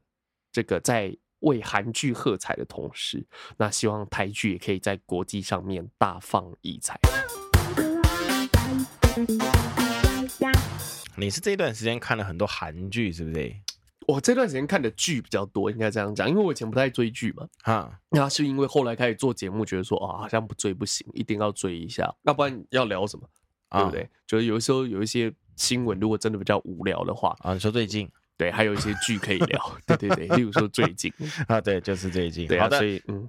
[0.51, 1.16] 这个在。
[1.40, 3.25] 为韩剧喝彩的同时，
[3.59, 6.99] 那希望台剧也可以在国际上面大放异彩。
[11.16, 13.55] 你是这段时间看了很多韩剧，是不是？
[14.07, 17.46] 我这段时间看的剧比较多，应该这样讲，因为我以前不太追剧嘛。
[17.62, 23.29] 哈，那是因为后来开始做节目，觉得说啊，好像不追不行，一定要追一下，要不然要聊什么，
[23.70, 24.09] 对不对？
[24.26, 28.09] 就是有时候有一些新闻，如果真的比较无聊的话，啊，你说最近。
[28.38, 31.11] 对，还有一些剧可以聊，对对对，例如说最近
[31.48, 33.26] 啊，对，就是最近，对啊，所以嗯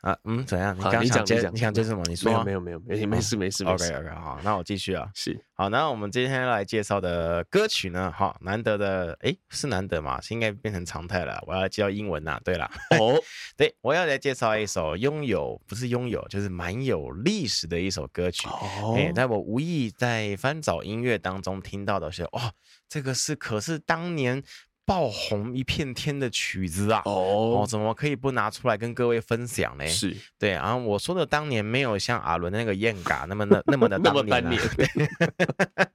[0.00, 0.76] 啊嗯，怎样？
[0.76, 2.02] 你刚想接，你想接什么？
[2.08, 3.92] 你说，没有没有没有没事没事没事。
[3.92, 5.06] OK OK，好，那我继续啊。
[5.14, 11.38] 是，好，那我们今天来介绍的歌曲呢，哈，难得的，哎，是难得嘛，是应该变成常态了。
[11.46, 13.20] 我要介绍英文呐，对啦，哦，
[13.58, 18.48] 对，我要来介绍一首拥有不是拥有，就是蛮有历史的一首歌曲。
[18.48, 22.52] 哦，哎，在我无意在翻找音乐当中听到的时候，哦，
[22.88, 24.42] 这个是可是当年。
[24.84, 27.02] 爆红一片天的曲子啊！
[27.04, 29.86] 哦，怎么可以不拿出来跟各位分享呢？
[29.86, 34.52] 是对啊，我说的当年没有像阿伦那个艳嘎 那么的那么的当年啊，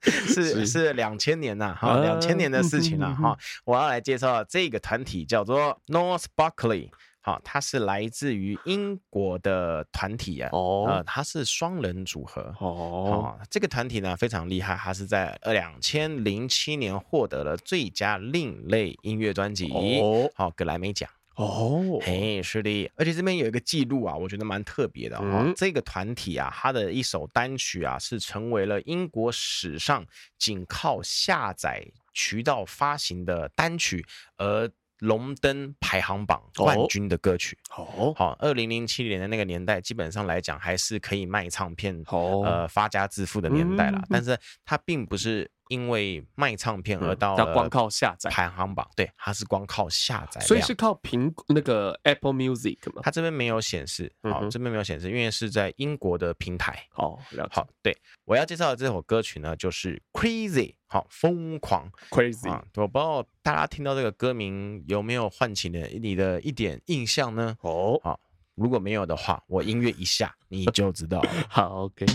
[0.02, 3.36] 是是两千年呐，哈，两千年的事情了哈。
[3.64, 6.90] 我要来介绍这个团体叫做 Gnarls Barkley。
[7.26, 30.06] 好，它是来自于英国的团体啊，哦，呃，它是双人组合，哦，这个团体呢非常厉害，它是在两千零七年获得了最佳另类音乐专辑，哦，好，格莱美奖，哦，嘿，是的，而且这边有一个记录啊，我觉得蛮特别的，哦，这个团体啊，它的一首单曲啊，是成为了英国史上
[30.38, 31.84] 仅靠下载
[32.14, 34.70] 渠道发行的单曲，而。
[34.98, 44.02] 荣登排行榜冠军的歌曲，哦，好，二零零七年的那个年代，基本上来讲还是可以卖唱片，呃，发家致富的年代了。
[44.08, 53.02] 但是它并不是因为卖唱片而到了光靠下载排行榜，对，它是光靠下载，所以是靠苹那个 Apple Music 吗？
[53.02, 56.86] 它这边没有显示，好，这边没有显示，因为是在英国的平台。
[56.94, 57.18] 哦，
[57.50, 60.74] 好，对，我要介绍的这首歌曲呢，就是 Crazy。
[60.88, 62.64] 好，疯狂，crazy 啊！
[62.76, 67.56] 我不知道大家听到这个歌名有没有唤起了你的一点印象呢？
[67.62, 68.20] 哦，好，
[68.54, 71.30] 如果没有的话，我音乐一下你就知道了。
[71.50, 72.06] 好，OK。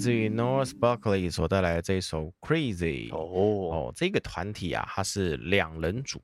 [0.00, 3.12] 自于 Gnarls Barkley 所带来的这一首 Crazy。
[3.14, 3.18] 哦。
[3.20, 6.20] 哦，这个团体啊，它是两人组。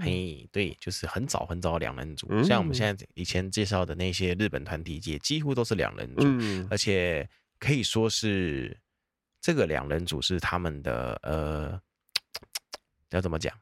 [0.00, 7.28] 嘿，对，就是很早很早两人组，嗯、像我们现在以前介绍的那些日本团体，也几乎都是两人组，嗯、而且
[7.60, 8.76] 可以说是
[9.40, 11.80] 这个两人组是他们的呃，
[13.10, 13.56] 要怎么讲，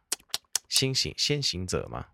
[0.71, 2.07] 先行先行者嘛，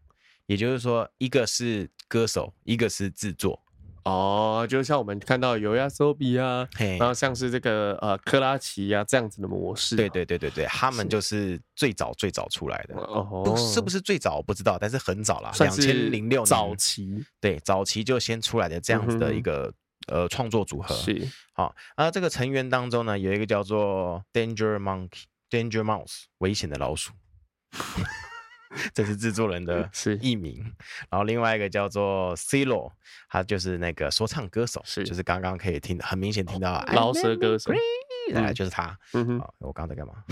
[0.46, 3.62] 也就是说，一个是歌手，一个是制作。
[4.08, 6.66] 哦，就像我们看到有 YOASOBI 啊，
[6.98, 19.70] 然后像是这个呃科拉奇啊这样子的模式，对对对对对，他们就是最早最早出来的，哦，是不是最早我不知道，但是很早了，两千零六年早期，对，早期就先出来的这样子的一个
[20.06, 27.12] 呃创作组合，是好，啊，这个成员当中呢，有一个叫做 Danger Monkey，Danger Mouse，危险的老鼠。
[28.92, 30.16] 这是制作人的是。
[30.18, 30.62] 艺名，
[31.10, 32.90] 然后另外一个叫做 CeeLo，
[33.28, 37.72] 他就是那个说唱歌手，是就是刚刚可以听，很明显听到饶舌歌手。
[38.32, 40.22] 来就是他，嗯哼，我刚刚在干嘛？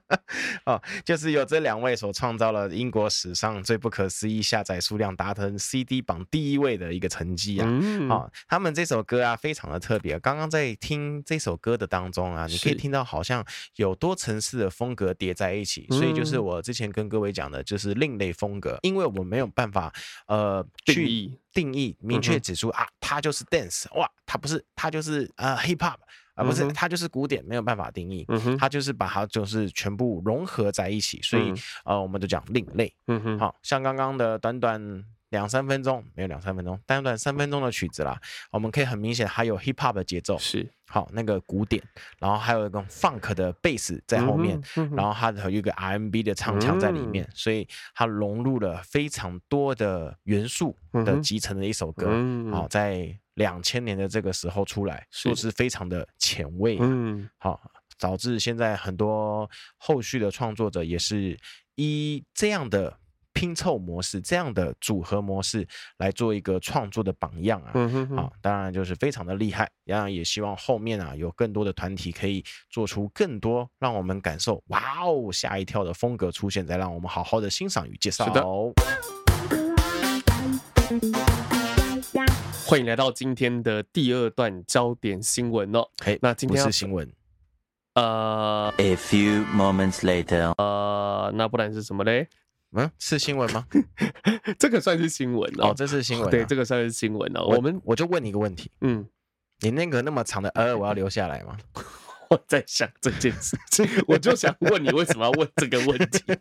[0.66, 7.66] 哦，就是有这两位所创造了英国史上最不可思议下载数量达成 CD 榜第一位的一个成绩啊！
[7.68, 10.18] 嗯、哦，他们这首歌啊，非常的特别。
[10.20, 13.44] 刚刚在听这首歌的当中啊，你可以听到好像
[13.76, 19.92] 有多层次的风格叠在一起，所以就是我之前跟各位讲的，就是另类风格，因为我没有办法
[20.26, 25.96] 呃去定义明确指出啊，它就是 dance，哇，它不是，它就是呃 hip hop。
[26.34, 28.24] 啊，不是，它就是古典，没有办法定义。
[28.26, 32.94] 嗯哼，它就是把它就是全部融合在一起，所以、嗯、呃，我们就讲另类。
[33.06, 41.82] 嗯哼，好像刚刚的短短两三分钟，没有两三分钟，短短三分钟的曲子啦，我们可以很明显还有 hip hop 的节奏，是好那个鼓点，
[42.18, 52.06] 然后还有一个 funk 的 bass 在后面，嗯嗯、然后它还有一个 R&B 的唱腔在里面，嗯、所以它融入了非常多的元素的集成的一首歌。
[52.10, 53.18] 嗯，好在。
[53.34, 57.60] 两千年的这个时候出来，是是非常的前卫，嗯，好，
[57.98, 61.38] 导致现在很多后续的创作者也是
[61.74, 62.98] 以这样的
[63.32, 65.66] 拼凑模式、这样的组合模式
[65.98, 78.32] 来做一个创作的榜样啊，嗯哼哼，啊，当然就是非常的厉害，当然也希望后面啊有更多的团体可以做出更多让我们感受哇哦吓一跳的风格出现，再让我们好好的欣赏与介绍。
[82.66, 85.86] 欢迎来到今天的第二段焦点新闻哦。
[86.02, 87.23] 嘿，那今天是新闻。
[87.94, 92.28] 呃，A few moments later，呃，那不然是什么嘞？
[92.76, 93.66] 嗯，是新闻吗？
[94.58, 96.28] 这个算是新闻哦，这是新闻。
[96.28, 97.44] 对，这个算是新闻哦。
[97.44, 99.06] 我们我就问你一个问题，嗯，
[99.60, 101.56] 你那个那么长的呃，我要留下来吗？
[102.30, 106.24] 我在想这件事情，我就想问你为什么要问这个问题。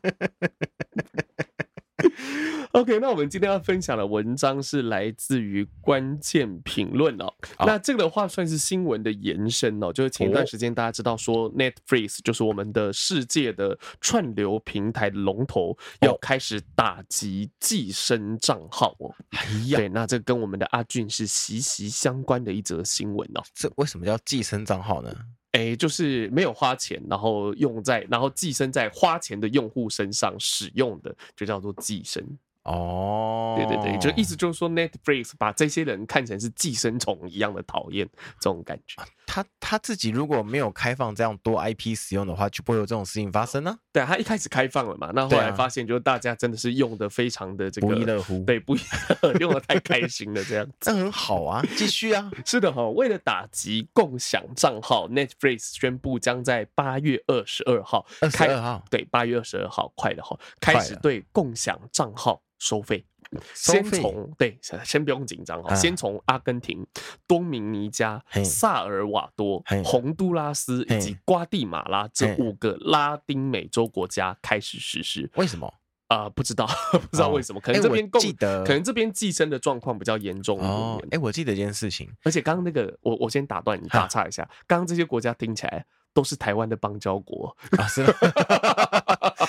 [2.84, 7.32] OK，那我们今天要分享的文章是来自于关键评论哦。
[7.60, 19.14] 那这个的话算是新闻的延伸哦，就是前一段时间大家知道说 Netflix 就是我们的世界的串流平台的龙头，要开始打击寄生账号哦。
[19.30, 23.44] 哎呀，对，那这跟我们的阿俊是息息相关的一则新闻哦。
[23.54, 25.16] 这为什么叫寄生账号呢？
[25.52, 32.26] 哎，就是没有花钱，然后用在，然后寄生在花钱的用户身上使用的，就叫做寄生。
[32.64, 38.08] 哦，对对对，就意思就是说，Netflix 把这些人看成是寄生虫一样的讨厌，
[38.40, 39.04] 这种感觉。
[39.26, 43.78] 他他自己如果没有开放这样多 IP 使用的话，就不会有这种事情发生呢？
[43.92, 48.80] 对啊，他一开始开放了嘛，那后来发现就是大家真的是用的非常的这个不亦乐乎，对，不亦
[49.22, 52.32] 乐，用的太开心了，这样这 很好啊，继续啊。
[52.46, 62.42] 是的哈，为了打击共享账号，Netflix 宣布将在八月二十二号，二十二号，对，八月二十二号，快的哈，开始对共享账号。
[62.64, 63.06] 收费，
[63.54, 66.86] 先从对，先不用紧张哈，先从阿根廷、
[67.28, 75.30] 多明尼加、萨尔瓦多、洪都拉斯以及瓜地马拉这五个拉丁美洲国家开始实施。
[75.36, 75.74] 为什么
[76.08, 76.30] 啊？
[76.30, 77.60] 不知道， 不知道为什么？
[77.60, 80.58] 可能这边记得，可能这边寄生的状况比较严重。
[80.62, 85.86] 哦，哎，我记得一件事情，而且刚刚那个，我我先打断你，打岔一下，刚刚这些国家听起来。
[86.16, 87.88] 都是台湾的邦交国啊！
[87.88, 88.04] 是。
[88.04, 88.14] 好，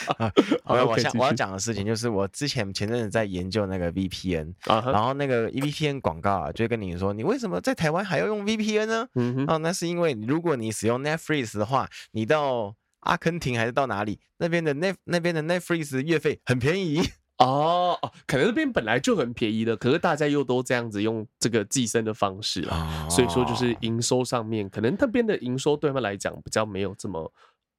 [0.65, 9.07] 我想我要讲的事情就是，我之前前阵子在研究那个 VPN，然后那个 VPN 广告啊，就会跟你说，你为什么在台湾还要用 VPN 呢？
[9.15, 17.03] 嗯哼，哦，那是因为如果你使用 Netflix 的话，你到阿根廷还是到哪里，那边的 Net 那边的 Netflix 月费很便宜。
[17.39, 27.31] 哦哦，可能那边本来就很便宜的，可是大家又都这样子用这个寄生的方式啊，哦、所以说就是营收上面，可能那边的营收对他们来讲比较没有这么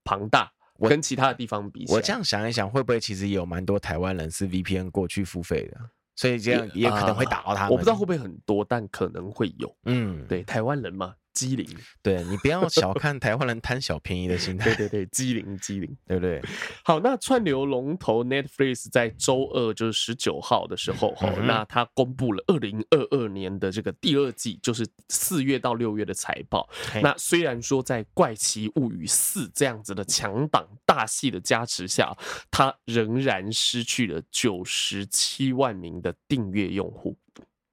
[0.04, 1.96] 庞大，我跟其他的地方比起来。
[1.96, 5.80] 我这样想一想，会不会其实也有蛮多台湾人是 VPN 过去付费的，
[6.16, 7.72] 所以这样也可能会打到他们。
[7.72, 9.76] 我不知道会不会很多，但可能会有。
[9.86, 11.14] 嗯，对，台湾人嘛。
[11.36, 11.68] 机灵，
[12.02, 14.74] 对，你不要小看台湾人贪小便宜的心态。
[14.74, 16.42] 对对对，机灵机灵， 对不对？
[16.84, 26.68] 好，那串流龙头 Netflix 在周二就是十九号的时候，哈、嗯，那它公布了二零二二年的这个第二季，就是四月到六月的财报。
[27.04, 32.16] 那虽然说在《怪奇物语四》这样子的强档大戏的加持下，
[32.50, 37.18] 它仍然失去了九十七万名的订阅用户。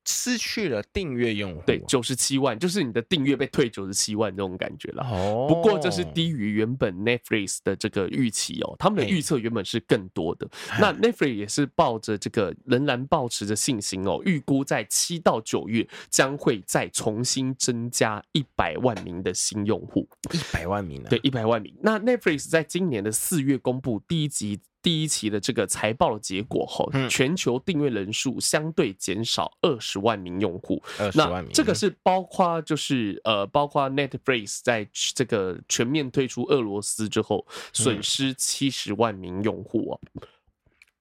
[0.04, 5.04] 失去了订阅用户，对，九十七万，就是你的订阅被退九十七万这种感觉了。
[5.04, 10.48] 哦，不过这是低于原本 Netflix 的这个预期哦，他们的预测原本是更多的。
[10.80, 21.08] 那 Netflix 也是抱着这个仍然保持着信心哦，预估在七到九月将会再重新增加一百万名的新用户，一百万名呢？
[21.10, 21.74] 对，一百万名。
[21.80, 24.60] 那 Netflix 在今年的四月公布第一集。
[24.82, 30.82] 第一期的这个财报的结果后，全球订阅人数相对减少二十万名用户。
[30.98, 40.00] 二十万名，那这个是包括就是呃，包括 Netflix 在这个全面退出俄罗斯之后，损失七十万名用户哦。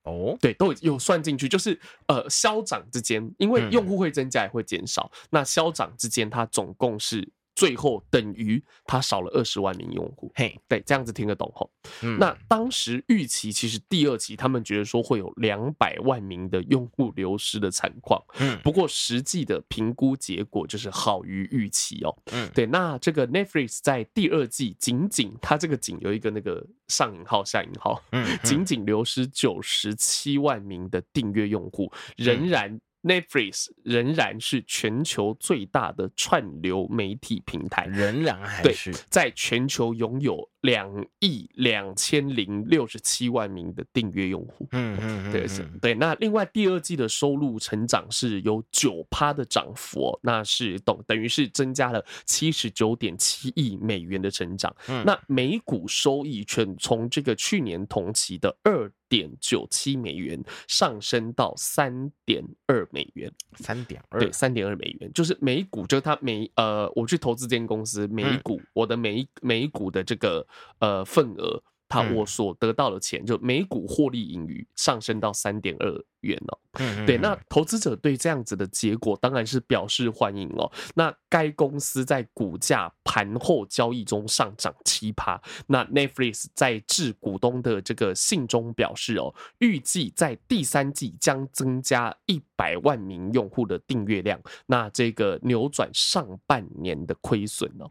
[0.03, 7.27] 哦，对，都有算进去，就是呃，消长之间，因为用户会增加也会减少，那消长之间它总共是。
[7.61, 11.69] 最后等于他少了二十万名用户，嘿，对，这样子听得懂吼。
[12.01, 22.17] 嗯，那当时预期其实第二期他们觉得说会有两百万名的用户流失的惨况，嗯，不过实际的评估结果就是好于预期哦。
[22.31, 32.81] 嗯，对，那这个 Netflix 在第二季仅仅它这个仅有一个那个上引号下引号，嗯，仅仅流失九十七万名的订阅用户，仍然。
[33.03, 38.93] Netflix 仍然是全球最大的串流媒体平台，仍然还是。
[39.09, 44.67] 在全球拥有两亿两千零六十七万名的订阅用户。
[44.71, 45.93] 嗯嗯对是，对。
[45.95, 54.75] 那另外第二季的收入成长是有九趴的涨幅哦，那是等等于是增加了七十九点七亿美元的成长。
[54.87, 58.91] 嗯，那每股收益全从这个去年同期的二。
[59.11, 70.47] 点九七美元上升到三点二美元，三点二对，三点二美元，就是每一股，就是它每呃，我去投资这间公司，每一股我的每一每一股的这个
[70.79, 71.61] 呃份额。
[71.93, 76.57] 他我所得到的钱，就每股获利盈余上升到三点二元哦。
[77.05, 80.71] 对，那投资者对这样子的结果当然是表示欢迎哦。
[80.95, 85.37] 那该公司在股价盘后交易中上涨七趴。
[85.67, 97.89] 那 Netflix 在致股东的这个信中表示哦，预计在第三季将增加一百万名用户的订阅量，那这个扭转上半年的亏损哦。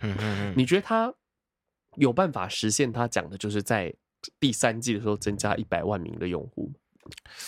[0.57, 1.13] 你觉得他？
[1.97, 3.95] 有办法实现他讲的，就是在
[4.39, 6.73] 第三季的时候增加一百万名的用户。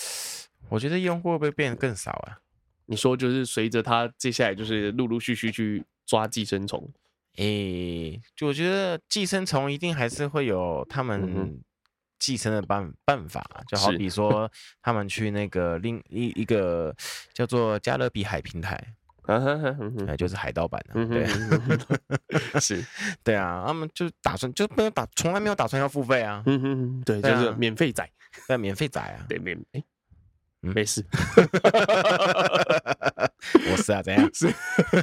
[0.68, 2.38] 我觉得用户会不会变得更少啊？
[2.86, 6.90] 你说就是随着他接下来就是陆陆续续去抓寄生虫，
[7.36, 11.62] 诶，就我觉得寄生虫一定还是会有他们
[12.18, 14.50] 寄生的办办法，就好比说
[14.82, 16.94] 他们去那个另一一个
[17.32, 18.94] 叫做加勒比海平台。
[19.26, 21.26] 嗯哼哼哼哼，就是海盗版的，对，
[22.60, 22.84] 是，
[23.22, 26.42] 对啊，他们就打算就没有打，从来没有打算要付费啊，
[27.04, 28.10] 对，就是免费载，
[28.48, 29.82] 对，免费载啊，对，免，哎，
[30.62, 31.04] 没事。
[33.70, 34.30] 我是啊，怎样？
[34.32, 34.54] 是。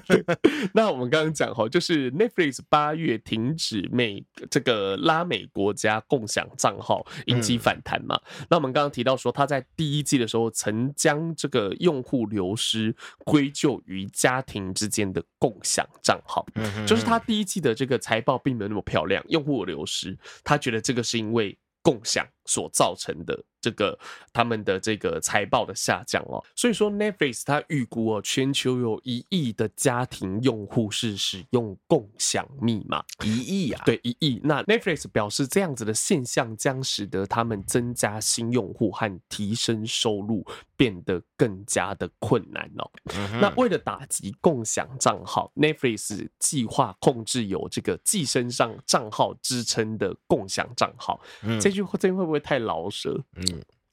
[0.74, 8.18] 那我们刚刚讲哈，就是 Netflix 八月停止美这个拉美国家共享账号，引起反弹嘛。
[8.40, 12.96] 嗯、那我们刚刚提到说，他在第一季的时候曾将这个用户流失
[13.26, 21.58] 归咎于家庭之间的共享账号，嗯、就是他第一季的这个财报并没有那么漂亮，用户流失，他觉得这个是因为。
[21.82, 23.98] 共享所造成的这个
[24.34, 34.42] 他们的这个财报的下降哦，所以说 Netflix 它预估哦，全球有一亿的家庭用户是使用共享密码，一亿啊， 对，一亿。
[34.44, 40.44] 那 Netflix 表示这样子的现象将使得他们增加新用户和提升收入
[40.76, 42.90] 变得更加的困难哦。
[43.40, 51.22] 那为了打击共享账号，Netflix 计划控制有这个寄生上账号支撑的共享账号。
[51.62, 53.24] 这句话这会不会太老舍？
[53.36, 53.44] 嗯，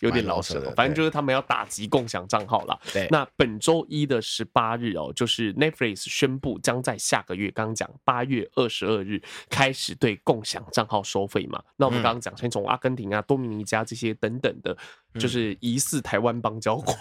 [0.00, 0.72] 有点老舍。
[0.76, 2.78] 反正就是他们要打击共享账号了。
[2.92, 11.62] 对，那本周一的十八日哦，就是 Netflix 宣布将在下个月，刚刚讲八月二十二日开始对共享账号收费嘛。
[11.76, 14.76] 那我们刚刚讲，先从阿根廷啊、多米尼加这些等等的，
[15.18, 16.94] 就是疑似台湾邦交国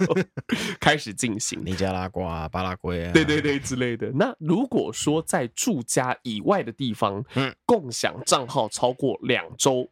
[0.78, 1.64] 开始进行。
[1.64, 4.10] 尼加拉瓜、巴拉圭啊，对对对之类的。
[4.14, 9.90] 那如果说在住家以外的地方，嗯，共享账号超过两周。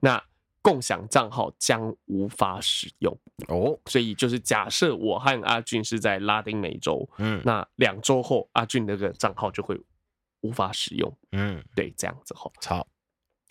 [0.00, 0.22] 那
[0.62, 3.12] 共享账号将无法使用
[3.48, 9.78] 哦，所以就是假设我和阿俊是在拉丁美洲，嗯，那两周后阿俊那个账号就会
[10.42, 11.18] 无法使用。
[11.32, 12.50] 嗯，对，这样子哈。
[12.60, 12.86] 操。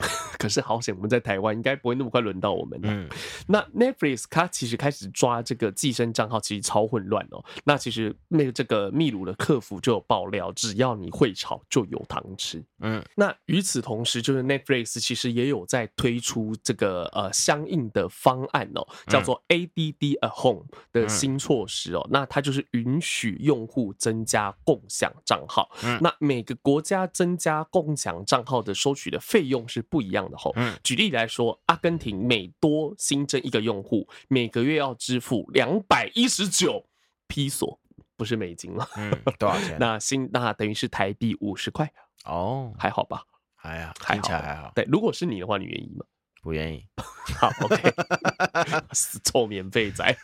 [0.37, 2.79] 可是好险，我们在台湾应该不会那么快轮到我们。
[2.83, 3.07] 嗯，
[3.47, 7.43] 那 Netflix 它其实开始抓这个寄生账号，其实超混乱哦。
[7.63, 12.63] 那其实那个这个秘鲁的客服就有爆料，只要你会炒就有糖吃。
[12.79, 22.07] 嗯，那与此同时，就是 Netflix 其实也有在推出这个呃相应的方案哦，叫做 ADD at Home 的新措施哦。
[22.11, 25.69] 那它就是允许用户增加共享账号。
[25.83, 36.87] 嗯，那每个国家增加共享账号的收取的费用是不一样的吼，嗯，举例来说，阿根廷每多新增一个用户，每个月要支付两百一十九
[37.27, 37.77] 披索，
[38.15, 39.75] 不是美金了，嗯，多少钱？
[39.81, 41.91] 那新那等于是台币五十块，
[42.23, 43.23] 哦，还好吧？
[43.63, 44.71] 哎呀，还好，听起来还好。
[44.73, 46.05] 对，如果是你的话，你愿意吗？
[46.41, 46.87] 不愿意。
[47.37, 47.93] 好，OK，
[48.93, 50.17] 死 臭免费仔。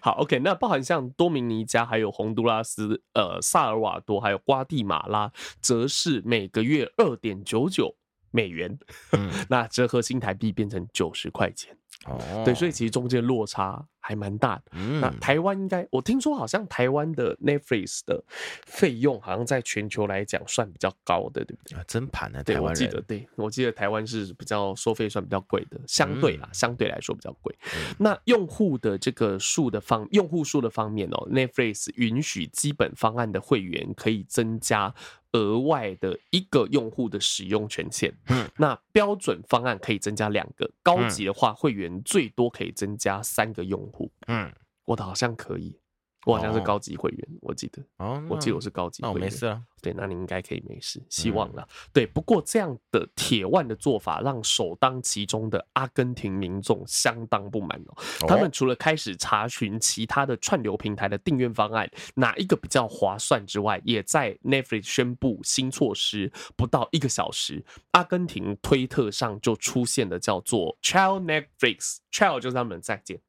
[0.00, 7.96] 好，OK，那包含像多明尼加、还有洪都拉斯、呃萨尔瓦多、还有瓜地马拉，则是每个月二点九九。
[8.34, 8.76] 美元，
[9.12, 11.72] 嗯，那折合新台币变成九十块钱，
[12.06, 14.62] 哦，对，所以其实中间落差还蛮大的。
[14.72, 18.22] 嗯，那台湾应该，我听说好像台湾的 Netflix 的
[18.66, 21.78] 费用好像在全球来讲算比较高的，对不对？
[21.78, 22.44] 啊，真盘呢？
[22.44, 27.54] 对，我记得，对我记得台湾是比较收费算比较贵的，相对啦，相对来说比较贵。
[27.98, 34.94] 那用户的这个数的方，用户数的方面哦，Netflix 允许基本方案的会员可以增加。
[35.32, 44.52] 额外的一个用户的使用权限，嗯，那标准方案可以增加两个，高级的话会员最多可以增加三个用户，嗯，
[44.84, 45.78] 我的好像可以。
[46.26, 49.62] 我好像是高级会员，我记得，哦，我记得我是高级会员，那我没事了。
[49.82, 51.68] 对，那你应该可以没事，希望了。
[51.92, 58.26] 对，不过这样的铁腕的做法，让首当其冲的阿根廷民众相当不满哦。
[58.26, 73.20] 他们除了开始查询其他的串流平台的订阅方案哪一个比较划算之外，也在 Netflix 宣布新措施不到一个小时，阿根廷推特上就出现了叫做 “Child Netflix”，Child 就是他们再见。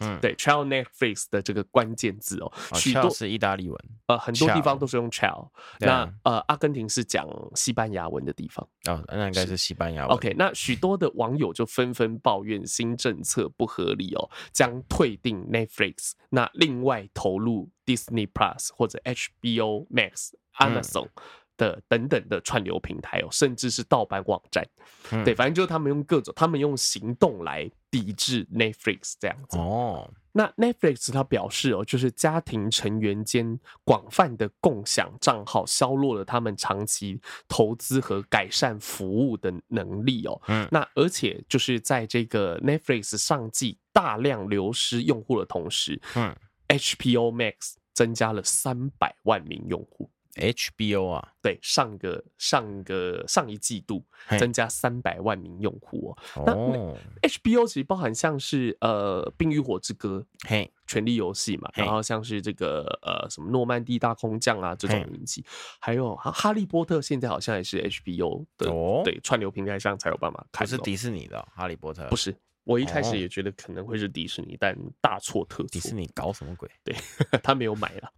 [0.00, 5.48] 嗯，对，child Netflix 的这个关键字哦，许多是意大利文，呃，很多地方都是用 child。
[5.80, 10.16] 那呃，阿根廷是讲西班牙文的地方哦，那应该是西班牙文。
[10.16, 21.08] OK，那许多的网友就纷纷抱怨新政策不合理哦，将退订 Netflix，那另外投入 Disney Plus 或者 HBO Max、Amazon。
[21.56, 24.66] 的等等的串流平台哦，甚至是盗版网站，
[25.10, 29.56] 嗯、对，反正就是他们用各种，他们用行动来抵制 Netflix 这样子。
[29.58, 40.40] 哦，那 Netflix 他表示哦，就是家庭成员间广泛的共享账号削弱了他们长期投资和改善服务的能力哦。
[40.48, 46.36] 嗯，那而且就是在这个 Netflix 上季大量流失用户的同时，嗯
[46.68, 50.10] ，HBO Max 增加了三百万名用户。
[50.36, 54.04] HBO 啊，对，上个上个上一季度
[54.38, 56.44] 增加三百万名用户哦。
[56.44, 65.44] 哦，那 HBO 其实包含像是呃《冰与火之歌》嘿，权力游戏嘛，然后像是这个呃什么诺曼底大空降啊这种名气，
[65.80, 72.36] 还有哈利波特现在好像也是 HBO 的，哦，对，串流平台上才有办法看，不是迪士尼的哈利波特，不是。
[72.66, 75.68] 我一开始也觉得可能会是迪士尼，但大错特错。
[75.68, 76.68] 迪士尼搞什么鬼？
[76.82, 76.94] 对，
[77.40, 78.12] 他没有买了。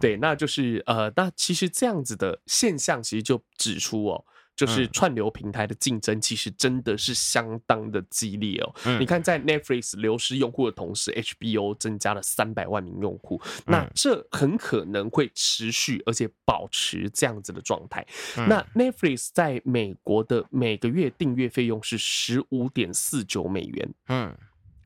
[0.00, 4.24] 对，那就是呃，那其实这样子的现象，其实就指出哦。
[4.60, 8.98] 就是串流平台的竞争其实真的是相当的激烈哦。
[8.98, 18.06] 你看，在 Netflix 流失用户的同时，HBO 增加了三百万名用户，那这很可能会持续而且保持这样子的状态。
[18.36, 24.36] 那 Netflix 在美国的每个月订阅费用是十五点四九美元，嗯，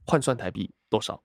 [0.07, 1.20] 换算台币多少？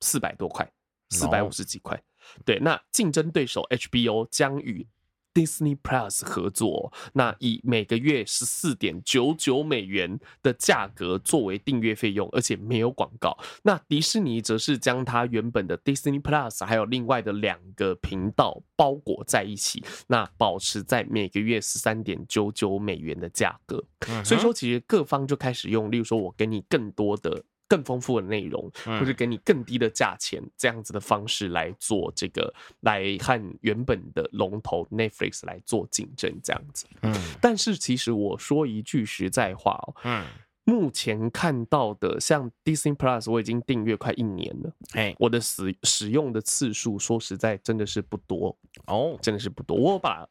[0.00, 0.70] 四百多块，
[1.10, 2.00] 四百五十几块。
[2.44, 4.86] 对，那竞争对手 HBO 将与
[5.34, 13.38] Disney Plus 合作，那以每个月十四点九九美元的价格作为订阅费用，而且没有广告。
[13.62, 23.84] 那迪士尼则是将它原本的 Disney Plus 还有另外的两个频道包裹在一起，那保持在每个月十三点九九美元的价格。
[24.24, 27.44] 所以说，其实各方就开始用，例如说我给你更多的。
[27.68, 36.86] 更丰富的内容，或者给你更低的价钱，这样子的方式来做这个，来和原本的龙头 Netflix 来做竞争，这样子。
[37.02, 40.24] 嗯，但是其实我说一句实在话哦，嗯，
[40.64, 48.56] 目前看到的像 Disney Plus，我已经订阅快一年了，哎，我的使使用的次数，说实在真的是不多
[48.86, 49.76] 哦，真的是不多。
[49.76, 50.26] 我把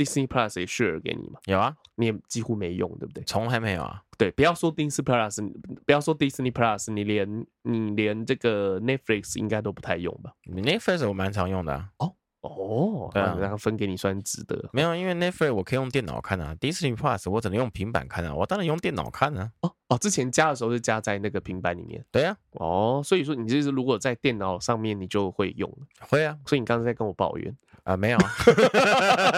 [0.00, 1.38] Disney Plus 也 share 给你嘛？
[1.44, 3.22] 有啊，你也几乎没用，对不对？
[3.24, 4.02] 从来没有啊。
[4.16, 5.52] 对，不要说 Disney Plus，
[5.84, 11.90] 不要说 Disney Plus，你连你连这个 Netflix 应该都不太用吧？Netflix 我蛮常用的啊。
[11.98, 14.70] 哦哦哦，对啊，然后分给你算值得。
[14.72, 19.50] 没有，因为 Netflix 我可以用电脑看啊，Disney Plus 我只能用平板看啊，我当然用电脑看啊。
[19.60, 22.02] 哦哦，之前加的时候是加在那个平板里面。
[22.10, 25.70] 对啊，哦，所以说你就是如果在电脑上面你就会用。
[26.00, 27.56] 会啊，所以你刚才在跟我抱怨。
[27.84, 28.18] 啊，没有，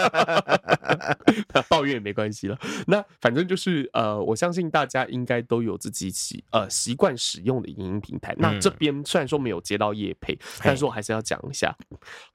[1.68, 2.58] 抱怨也没关系了。
[2.88, 8.34] 那反正就是呃，我相信大家应该都有自己习呃习惯使用的影音平台。
[8.36, 11.72] 那这边虽然说没有接到业配，但是我还是要讲一下，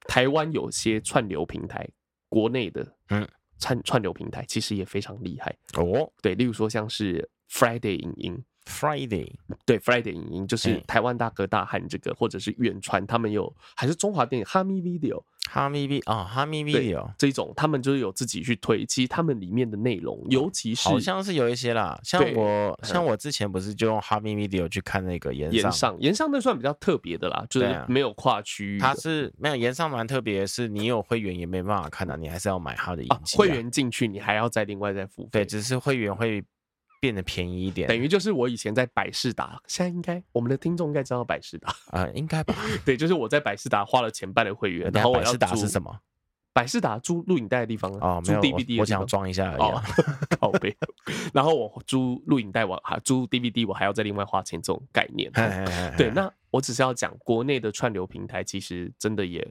[0.08, 1.86] 台湾有些串流平台，
[2.30, 3.28] 国内的嗯
[3.60, 6.10] 串串流平台其实也非常厉害哦。
[6.22, 8.42] 对，例如说像是 Friday 影音。
[8.66, 9.34] Friday
[9.68, 36.42] 对 Friday 影音就是台湾大哥大和这个，或者是远传，他们有还是中华电影哈咪 Video 哈咪 V 啊哈咪 Video 这种，他们就是有自己去推，其实他们里面的内容，尤其是好像是有一些啦，像我像我之前不是就用哈咪 Video 去看那个岩上岩上那算比较特别的啦，就是没有跨区域，它是没有岩上蛮特别的是，你有会员也没办法看的，你还是要买它的影集，会员进去你还要再另外再付费，对，只是会员会。
[37.00, 42.56] 变得便宜一点，等于就是我以前在百事达，现在应该我们的听众应该知道百事达啊，应该吧？
[42.86, 46.00] 对，就是我在百事达花了钱办的会员，然后百视达是什么？
[46.54, 49.72] 百事达租录影带的地方啊，租 DVD，我想装一下而已，
[50.40, 50.76] 靠北。
[51.32, 55.32] 然后我租录影带，我还租 DVD，我还要再另外花钱，这种概念。
[55.96, 59.48] 对，那我只是要讲，国内的串流平台其实真的也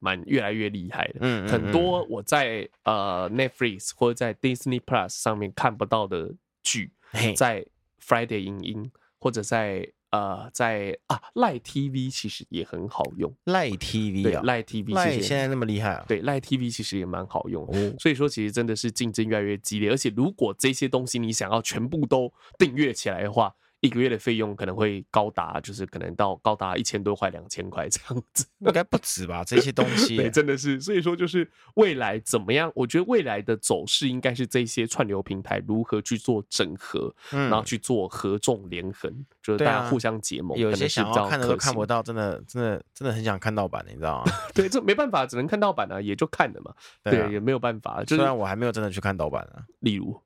[0.00, 1.18] 蛮越来越厉害的。
[1.20, 6.34] 嗯，很多我在呃 Netflix 或者在 Disney Plus 上面看不到的。
[6.68, 6.92] 剧
[7.34, 7.64] 在
[8.04, 16.04] Friday 影音或者在呃在啊 Line TV 其实也很好用，Line TV 对 Line TV 现在那么厉害啊？
[16.08, 17.66] 对 Line TV 其实也蛮好用，
[17.98, 23.54] 所以说其实真的是竞争越来越激烈，而且如果这些东西你想要全部都订阅起来的话。
[23.80, 29.44] 一个月的费用可能会高达，就是可能到高达一千多块、两千块这样子，应该不止吧？
[29.44, 32.72] 这些东西对，真的是，所以说就是未来怎么样？
[32.74, 40.58] 我觉得未来的走势应该是这些串流平台如何去做整合，然后去做合纵连横，就是大家互相结盟。
[40.58, 44.32] 有些想要看的都看不到，真的，真的，真的很想看盗版的，你知道吗？
[44.52, 46.74] 对，这没办法，只能看盗版啊，也就看了嘛。
[47.04, 48.02] 对，也没有办法。
[48.06, 50.12] 虽然我还没有真的去看盗版啊，例如《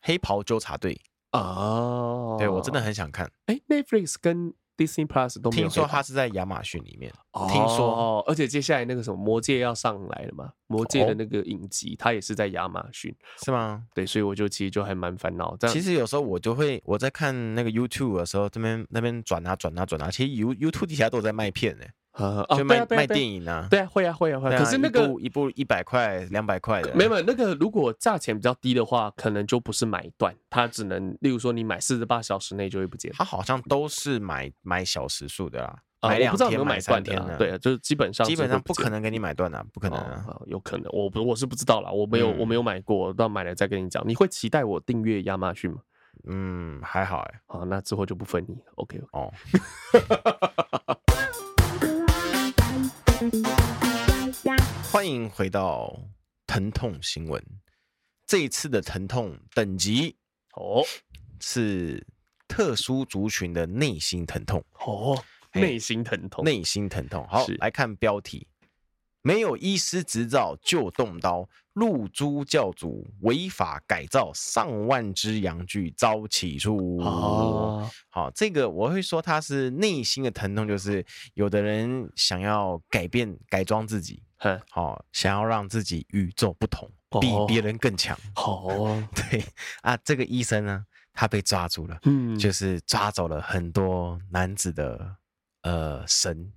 [0.00, 0.94] 黑袍纠察队》。
[1.32, 3.30] 哦，对，我真的很想看。
[3.46, 5.62] 哎，Netflix 跟 Disney Plus 都没有。
[5.64, 7.12] 听说它是在亚马逊里面。
[7.48, 13.14] 听说，而且接下来那个什么《魔戒》要上来了嘛，《魔戒》的那个影集，它也是在亚马逊，
[13.44, 13.84] 是吗？
[13.94, 15.56] 对，所以我就其实就还蛮烦恼。
[15.68, 21.84] 其实有时候我就会我在看那个 YouTube 的时候，这边那边转啊转啊转啊，其实 You YouTube 底下都在卖片呢。
[22.18, 24.50] 呃，就卖卖电影啊，对啊，会啊，会啊，会。
[24.56, 33.12] 可是那个一部一百块、两百块的，没有那个，如果价钱比较低的话，可能就不是买断，它只能，例如说你买四十八小时内就会不见。
[33.14, 44.02] 它好像都是买买小时数的啦，买两天、买三天的，对，就是基本上基本上不可能给你买断的，不可能啊，有可能，我不我是不知道啦，我没有我没有买过，到买了再跟你讲。
[44.06, 45.78] 你会期待我订阅亚马逊吗？
[46.28, 49.32] 嗯，还好哎，好，那之后就不分你，OK 哦。
[54.90, 55.94] 欢迎回到
[56.46, 57.44] 疼痛新闻。
[58.26, 60.16] 这一次的疼痛等级
[60.54, 60.82] 哦，
[61.40, 62.06] 是
[62.48, 65.22] 特殊族群的内心疼痛哦，
[65.52, 67.26] 内心疼痛，内心疼痛。
[67.28, 68.48] 好，来看标题。
[69.20, 76.96] 没有医师执照就动刀，露珠教主违法改造上万只羊具遭起诉。
[77.00, 84.22] 哦，好，这个我会说他是内心的疼痛，就是有的人想要改变、改装自己，
[84.70, 88.16] 好，想要让自己与众不同，比别人更强。
[88.36, 89.44] 哦， 对
[89.82, 95.16] 啊，这个医生呢，他被抓住了，嗯，就是抓走了很多男子的
[95.62, 96.52] 呃神。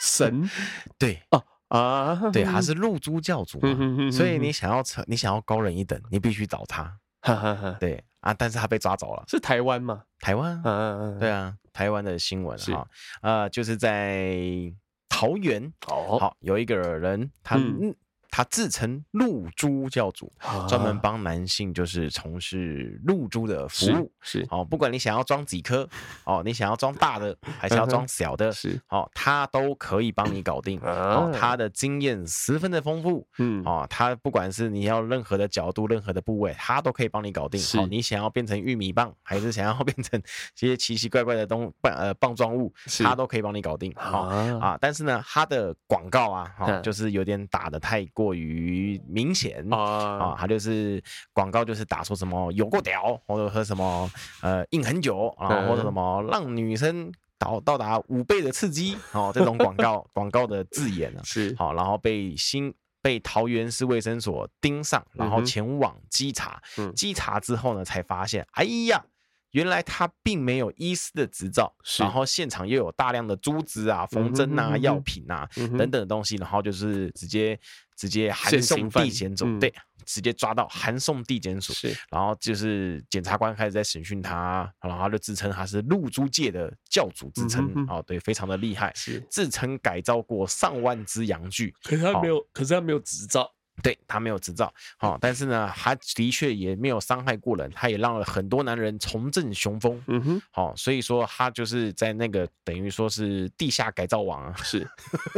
[0.00, 0.48] 神，
[0.98, 1.22] 对。
[1.30, 1.42] 哦。
[1.70, 6.98] 啊，对，他是露珠教主嘛，所以你想要成，你想要高人一等，你必须找他。
[7.78, 10.02] 对啊，但是他被抓走了，是台湾吗？
[10.18, 12.84] 台湾，嗯嗯嗯，对啊，台湾的新闻哈，
[13.22, 14.34] 呃，就是在
[15.20, 17.94] 桃园，好，有一个人，他嗯。
[18.30, 20.30] 他自称露珠教主，
[20.68, 24.10] 专门帮男性就是从事露珠的服务。
[24.20, 25.88] 是哦，不管你想要装几颗，
[26.24, 30.78] 哦，你想要装大的 还是要装小的，是哦，他都可以帮你搞定。
[30.80, 33.26] 哦，他的经验十分的丰富。
[33.38, 37.60] 嗯，哦，他不管是你要任何的角度、任何的部位，他都可以帮你搞定。
[37.80, 40.20] 哦，你想要变成玉米棒，还是想要变成
[40.54, 42.72] 这些奇奇怪怪的东棒呃棒状物，
[43.02, 43.92] 他都可以帮你搞定。
[43.96, 44.22] 好
[44.60, 49.66] 啊，但是呢，他的广告啊，哈，就是有点打的太过于明显。
[49.72, 51.02] 啊，啊，他就是
[51.32, 54.10] 广告，就是打出什么有过屌，或者和什么
[54.42, 61.54] 呃硬很久啊，或者什么让女生到到达五倍的刺激哦，这种广告 广告的字眼呢是。
[61.56, 66.60] 好，然后被新被桃园市卫生所盯上，然后前往稽查，
[66.94, 69.02] 稽查之后呢，才发现，哎呀。
[69.52, 77.58] 原来他并没有医师的执照，然后现场又有大量的珠子啊、缝针啊、药品啊等等的东西，然后就是直接
[77.96, 79.72] 直接函送地检署，对，
[80.06, 81.72] 直接抓到函送地检署，
[82.10, 93.50] 然后就是检察官开始在审讯他，然后他就自称他是露珠界的教主之称，哦，对，非常的厉害，是自称改造过上万只羊具，可是他没有，可是他没有执照。
[93.82, 104.86] 对，他没有执照，好，但是呢，他的确也没有伤害过人，他也让了很多男人重振雄风，嗯哼，好，所以说他就是在那个等于说是地下改造王啊，是，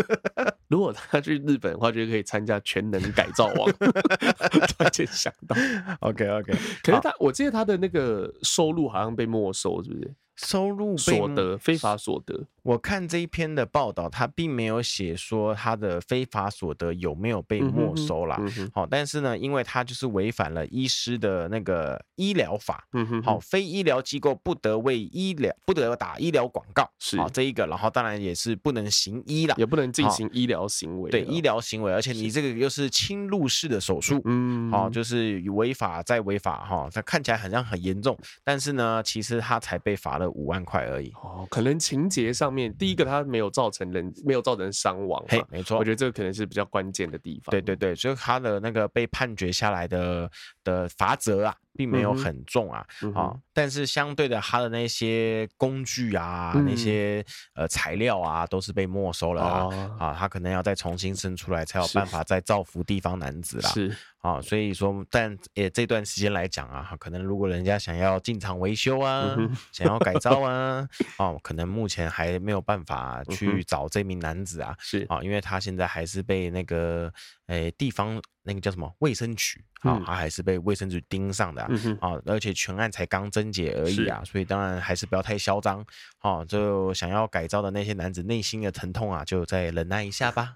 [0.68, 3.70] 如果他去日本的话，就可以参加全能改造王，
[4.68, 5.56] 突然间想到
[6.00, 10.14] ，OK OK，可是他，我记得他的那个收入好像被没收，是不是？
[10.36, 18.40] 收入所得非法所得，我看这一篇的报道，他并没有写说他的非法所得有没有被没收啦。
[18.72, 22.84] 好，但是呢，因为他就是违反了医师的那个医疗法，
[23.22, 40.21] 好，非医疗机构不得为医疗不得打医疗广告，是好这一个，然后当然也是不能行医啦，也不能进行医疗行为，对医疗行为，而且你这个又是侵入式的手术，嗯，好，就是违法再违法哈，他看起来好像很严重，但是呢，其实他才被罚了。
[40.30, 47.50] 五万块而已哦，可能情节上面，第一个他没有造成人没有造成伤亡，嘿，没错，我觉得这个可能是比较关键的地方。
[47.50, 50.30] 对对对，所以他的那个被判决下来的
[50.64, 51.54] 的罚则啊。
[51.74, 63.70] 并没有很重啊，啊，但是相对的，他的那些工具啊，那些呃材料啊，都是被没收了啊，啊，他可能要再重新生出来，才有办法再造福地方男子啦。
[63.70, 69.36] 是啊，所以说，但也这段时间来讲啊，可能如果人家想要进场维修啊，
[69.70, 77.12] 想要改造啊， 哦，可能目前还没有办法去找这名男子啊，是啊，因为他现在还是被那个
[77.46, 78.20] 诶地方。
[78.44, 80.02] 那个叫什么卫生局啊？
[80.04, 81.68] 他还是被卫生局盯上的啊！
[82.00, 85.78] 啊，而且全案才刚侦结而已啊，所以当然还是不要太嚣张
[86.18, 86.44] 啊！
[86.46, 90.54] 就想要改造的那些男子内心的疼痛啊，就再忍耐一下吧。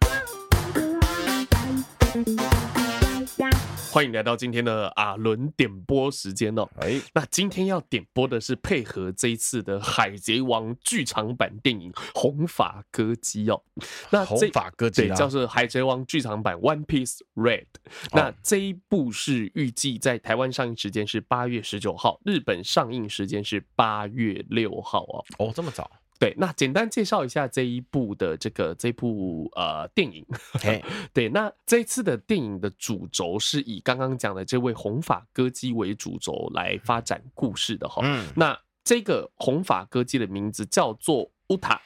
[3.97, 6.68] 欢迎来到今天的阿伦点播时间哦！
[6.80, 13.62] 哎，那今天要点播的是配合这一次的《海贼王》剧场版电影《红发歌姬》哦。
[14.11, 17.64] 那红发歌姬对，叫做《海贼王》剧场版 One Piece Red。
[18.12, 25.24] 那这一部是预计在台湾上映时间是八月十九号，日本上映时间是八月六号哦。
[25.38, 25.90] 哦，这么早。
[26.19, 30.25] 对，那简单介绍一下这一部的这个这部呃电影。
[31.12, 38.03] 对，那这一次的电影的主轴是以刚刚讲的这位红发歌姬为主轴来发展故事的哈。
[38.05, 41.81] 嗯，那这个红发歌姬的名字叫做乌塔。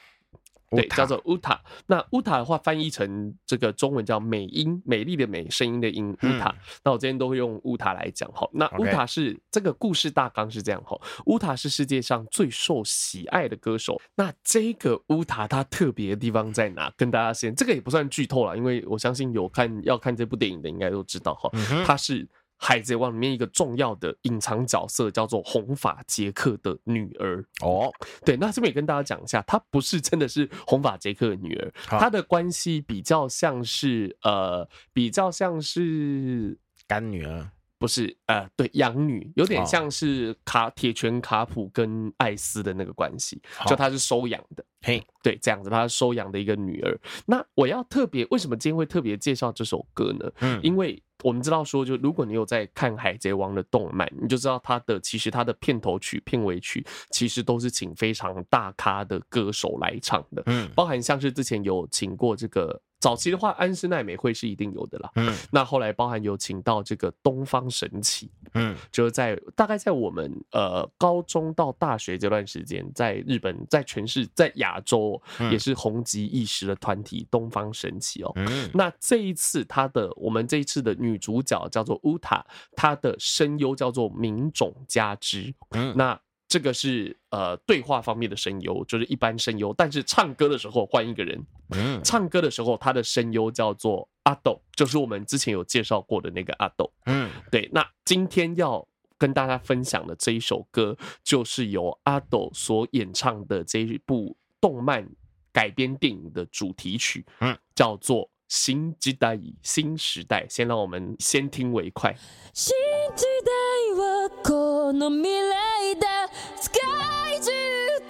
[0.71, 1.61] 对，叫做乌塔。
[1.87, 6.55] 那乌塔的话，翻译成这个中文叫美音，美丽的美，声音的音，乌塔。
[6.83, 8.49] 那我今天都会用乌塔来讲哈。
[8.53, 10.99] 那乌塔是这个故事大纲是这样哈。
[11.25, 14.01] 乌塔是世界上最受喜爱的歌手。
[14.15, 16.91] 那这个乌塔它特别的地方在哪？
[16.95, 21.49] 跟大家先，这个也不算剧透了，因为我相信有看要看这部电影的应该都知道哈。
[21.85, 22.27] 它是。
[22.63, 27.43] 海贼王里面一个重要的隐藏角色叫做红发杰克的女儿。
[27.63, 27.91] 哦，
[28.23, 37.49] 对，那这边也跟大家讲一下，她不是真的是红发杰克的女儿，她的关系比较像是呃，比较像是干女儿，
[37.81, 46.95] 不是呃，对，养女，有点像是卡铁拳卡普跟艾斯的那个关系，就她是收养的，嘿，对，这样子，她是收养的一个女儿。
[47.25, 50.31] 那我要特别为什么今天会特别介绍这首歌呢？
[50.41, 51.01] 嗯，因为。
[51.23, 62.81] 我们知道说，就如果你有在看《海贼王》的动漫，你就知道它的其实它的片头曲、片尾曲其实都是请非常大咖的歌手来唱的，嗯，包含像是之前有请过这个。
[63.01, 65.11] 早期的话，安室奈美惠是一定有的啦。
[65.15, 75.21] 嗯，那后来包含有请到这个东方神起，嗯，就是在大概在我们呃高中到大学这段时间，在日本，在全市，在亚洲
[75.51, 78.31] 也是红极一时的团体东方神起哦。
[78.35, 82.45] 嗯，那这一次他的我们这一次的女主角叫做乌塔，
[82.75, 85.53] 她的声优叫做明种佳之。
[85.71, 86.17] 嗯，那。
[86.50, 91.44] 这个是呃对话方面的声优，就是一般声优，但是唱歌的时候换一个人。
[91.70, 96.92] 嗯，唱歌的时候他的声优叫做阿斗，就是我们之前有介绍过的那个阿斗。
[97.06, 97.68] 嗯，对。
[97.72, 98.86] 那今天要
[99.18, 105.08] 跟大家分享的这一首歌，就是由阿斗所演唱的这一部动漫
[105.52, 107.26] 改编电影的主题曲。
[107.40, 109.36] 嗯，叫做《新时代》。
[109.62, 112.16] 新时代，先让我们先听为快。
[112.52, 112.72] 新
[113.16, 113.50] 时代
[113.96, 116.19] はこの未来だ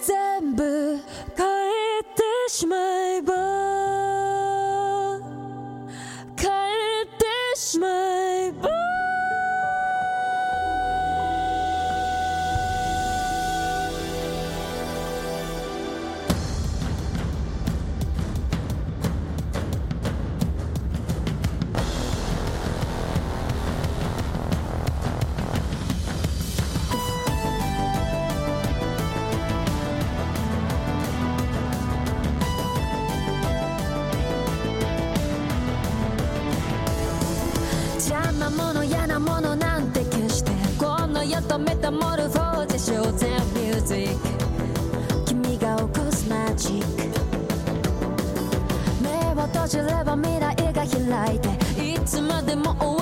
[0.04, 0.98] 全部
[1.36, 3.32] 変えてしまえば
[6.36, 7.24] 変えて
[7.54, 8.71] しまえば
[42.72, 44.28] ルフォーゼショーゼンミュージック
[45.26, 47.02] 君が起こすマジック
[49.02, 49.08] 目
[49.42, 51.48] を閉じれば未来が開いて。
[52.02, 53.01] いつまでも終わ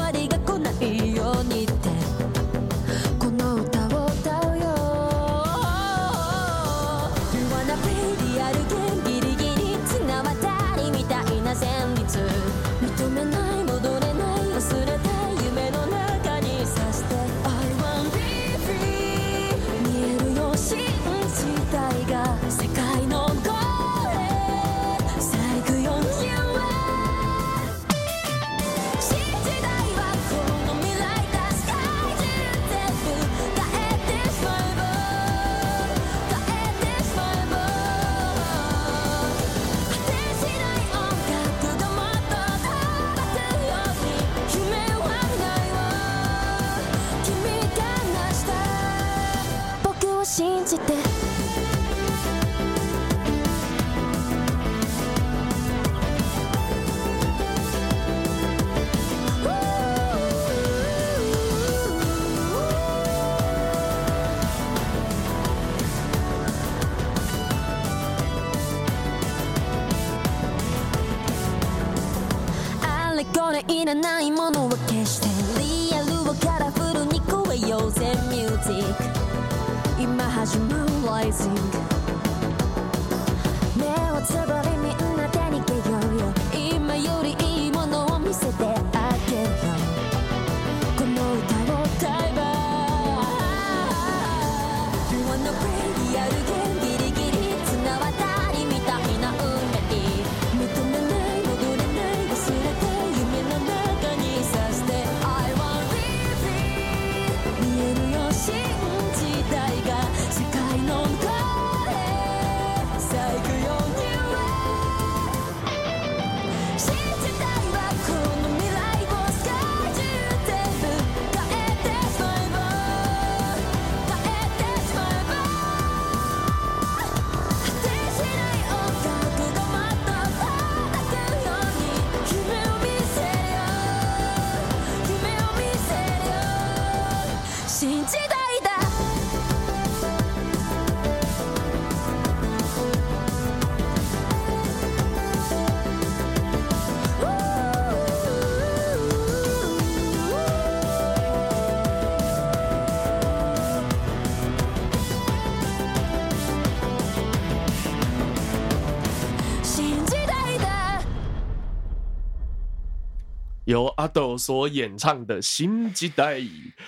[163.70, 166.40] 由阿斗所演唱的《新时代》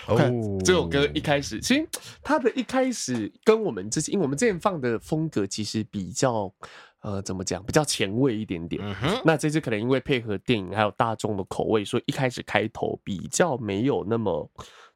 [0.09, 1.89] 哦，这首歌一开始，其实
[2.24, 6.53] 它的一开始跟我们之前，因为我们之前放的风格其实比较，
[7.03, 8.83] 呃，怎么讲，比较前卫一点点。
[8.85, 14.51] 嗯，那这次可能因为配合电影还有大众的口味，所以一开始开头比较没有那么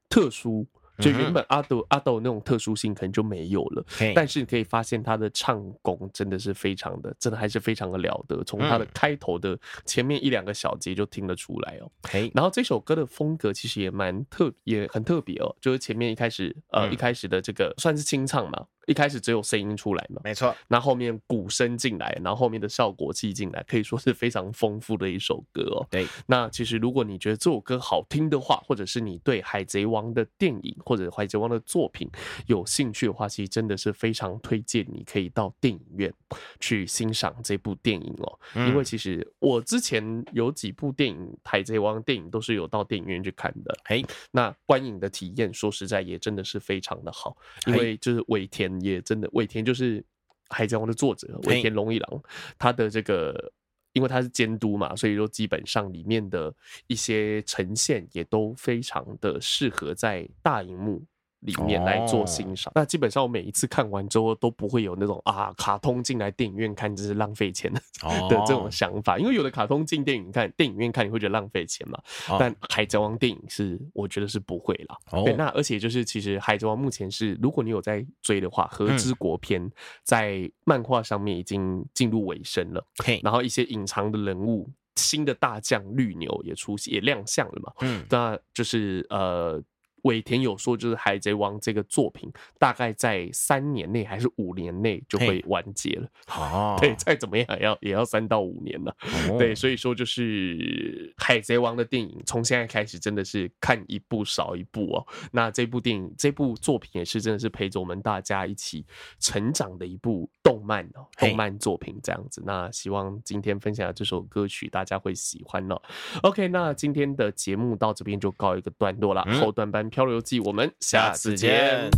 [0.09, 0.67] 特殊。
[0.99, 3.85] 就原本阿斗阿斗那种特殊性可能就没有了，
[4.15, 8.43] 但是你可以发现他的唱功真的是非常的，真的还是非常的了得。
[8.45, 11.91] 从他的开头的前面一两个小节就听得出来哦。
[12.35, 15.55] 然后这首歌的风格其实也蛮特，也很特别哦。
[15.61, 18.67] 就是前面一开始呃一开始的这个算是清唱嘛。
[18.87, 20.55] 一开始只有声音出来嘛，没错。
[20.69, 25.87] 那后面鼓声进来，然后后面的效果器进来，可以说是非常丰富的一首歌哦。
[25.91, 32.09] 对，那其实如果你觉得这首歌好听的话，或者是你对海贼王的电影或者海贼王的作品
[32.47, 36.15] 有兴趣的话，其实真的是非常推荐你可以到电影院
[36.61, 38.39] 去欣赏这部电影哦。
[38.55, 48.76] 因为其实我之前有几部电影海贼王电影都是有到电影院去看的，嘿，那观影的体验说实在也真的是非常的好，因为就是尾田。
[48.81, 50.01] 也真的，尾田就是
[50.49, 52.23] 《海贼王》的作者尾田荣一郎，
[52.59, 53.53] 他的这个，
[53.93, 56.55] 因为他是监督嘛，所以说基本上里面的
[56.87, 61.03] 一些呈现也都非常的适合在大荧幕
[61.47, 62.71] 里面来做欣赏。
[62.75, 67.81] 那基本上我每一次看完之后都不会有那种啊，卡通进来电影院看就是浪费钱的
[68.29, 71.99] 的这种想法，因为有的卡通进电影看电影院看你会觉得浪费钱嘛。
[72.39, 75.23] 但海贼王电影是我觉得是不会啦。
[75.25, 79.71] 对，那而且就是其实海贼王目前是如果你有在追的话，和之国篇
[80.03, 82.85] 在漫画上面已经进入尾声了。
[83.23, 84.69] 然后一些隐藏的人物。
[84.99, 87.71] 新的大将绿牛也出现，也亮相了嘛？
[87.83, 89.63] 嗯，那就是呃。
[90.07, 96.09] 尾田有说，就是《海贼王》这个作品大概在三年内还是五年内就会完结了。
[96.29, 98.97] 哦， 对，再怎么样也要也要三到五年了。
[99.29, 105.07] 哦、对，所以说就是《海贼王》的电影从现在开始真的是看一部少一部哦。
[105.33, 108.87] 那这部电影、这部作品也是真的是陪着我们大家一起
[109.19, 112.41] 成长的一部动漫哦，动漫作品这样子。
[112.47, 115.83] 那希望今天分享的这首歌曲大家会喜欢哦。
[116.23, 119.25] OK，那今天的节目到这边就告一个段落了。
[119.41, 119.91] 后段班。
[119.97, 121.91] 漂流记我们下次见。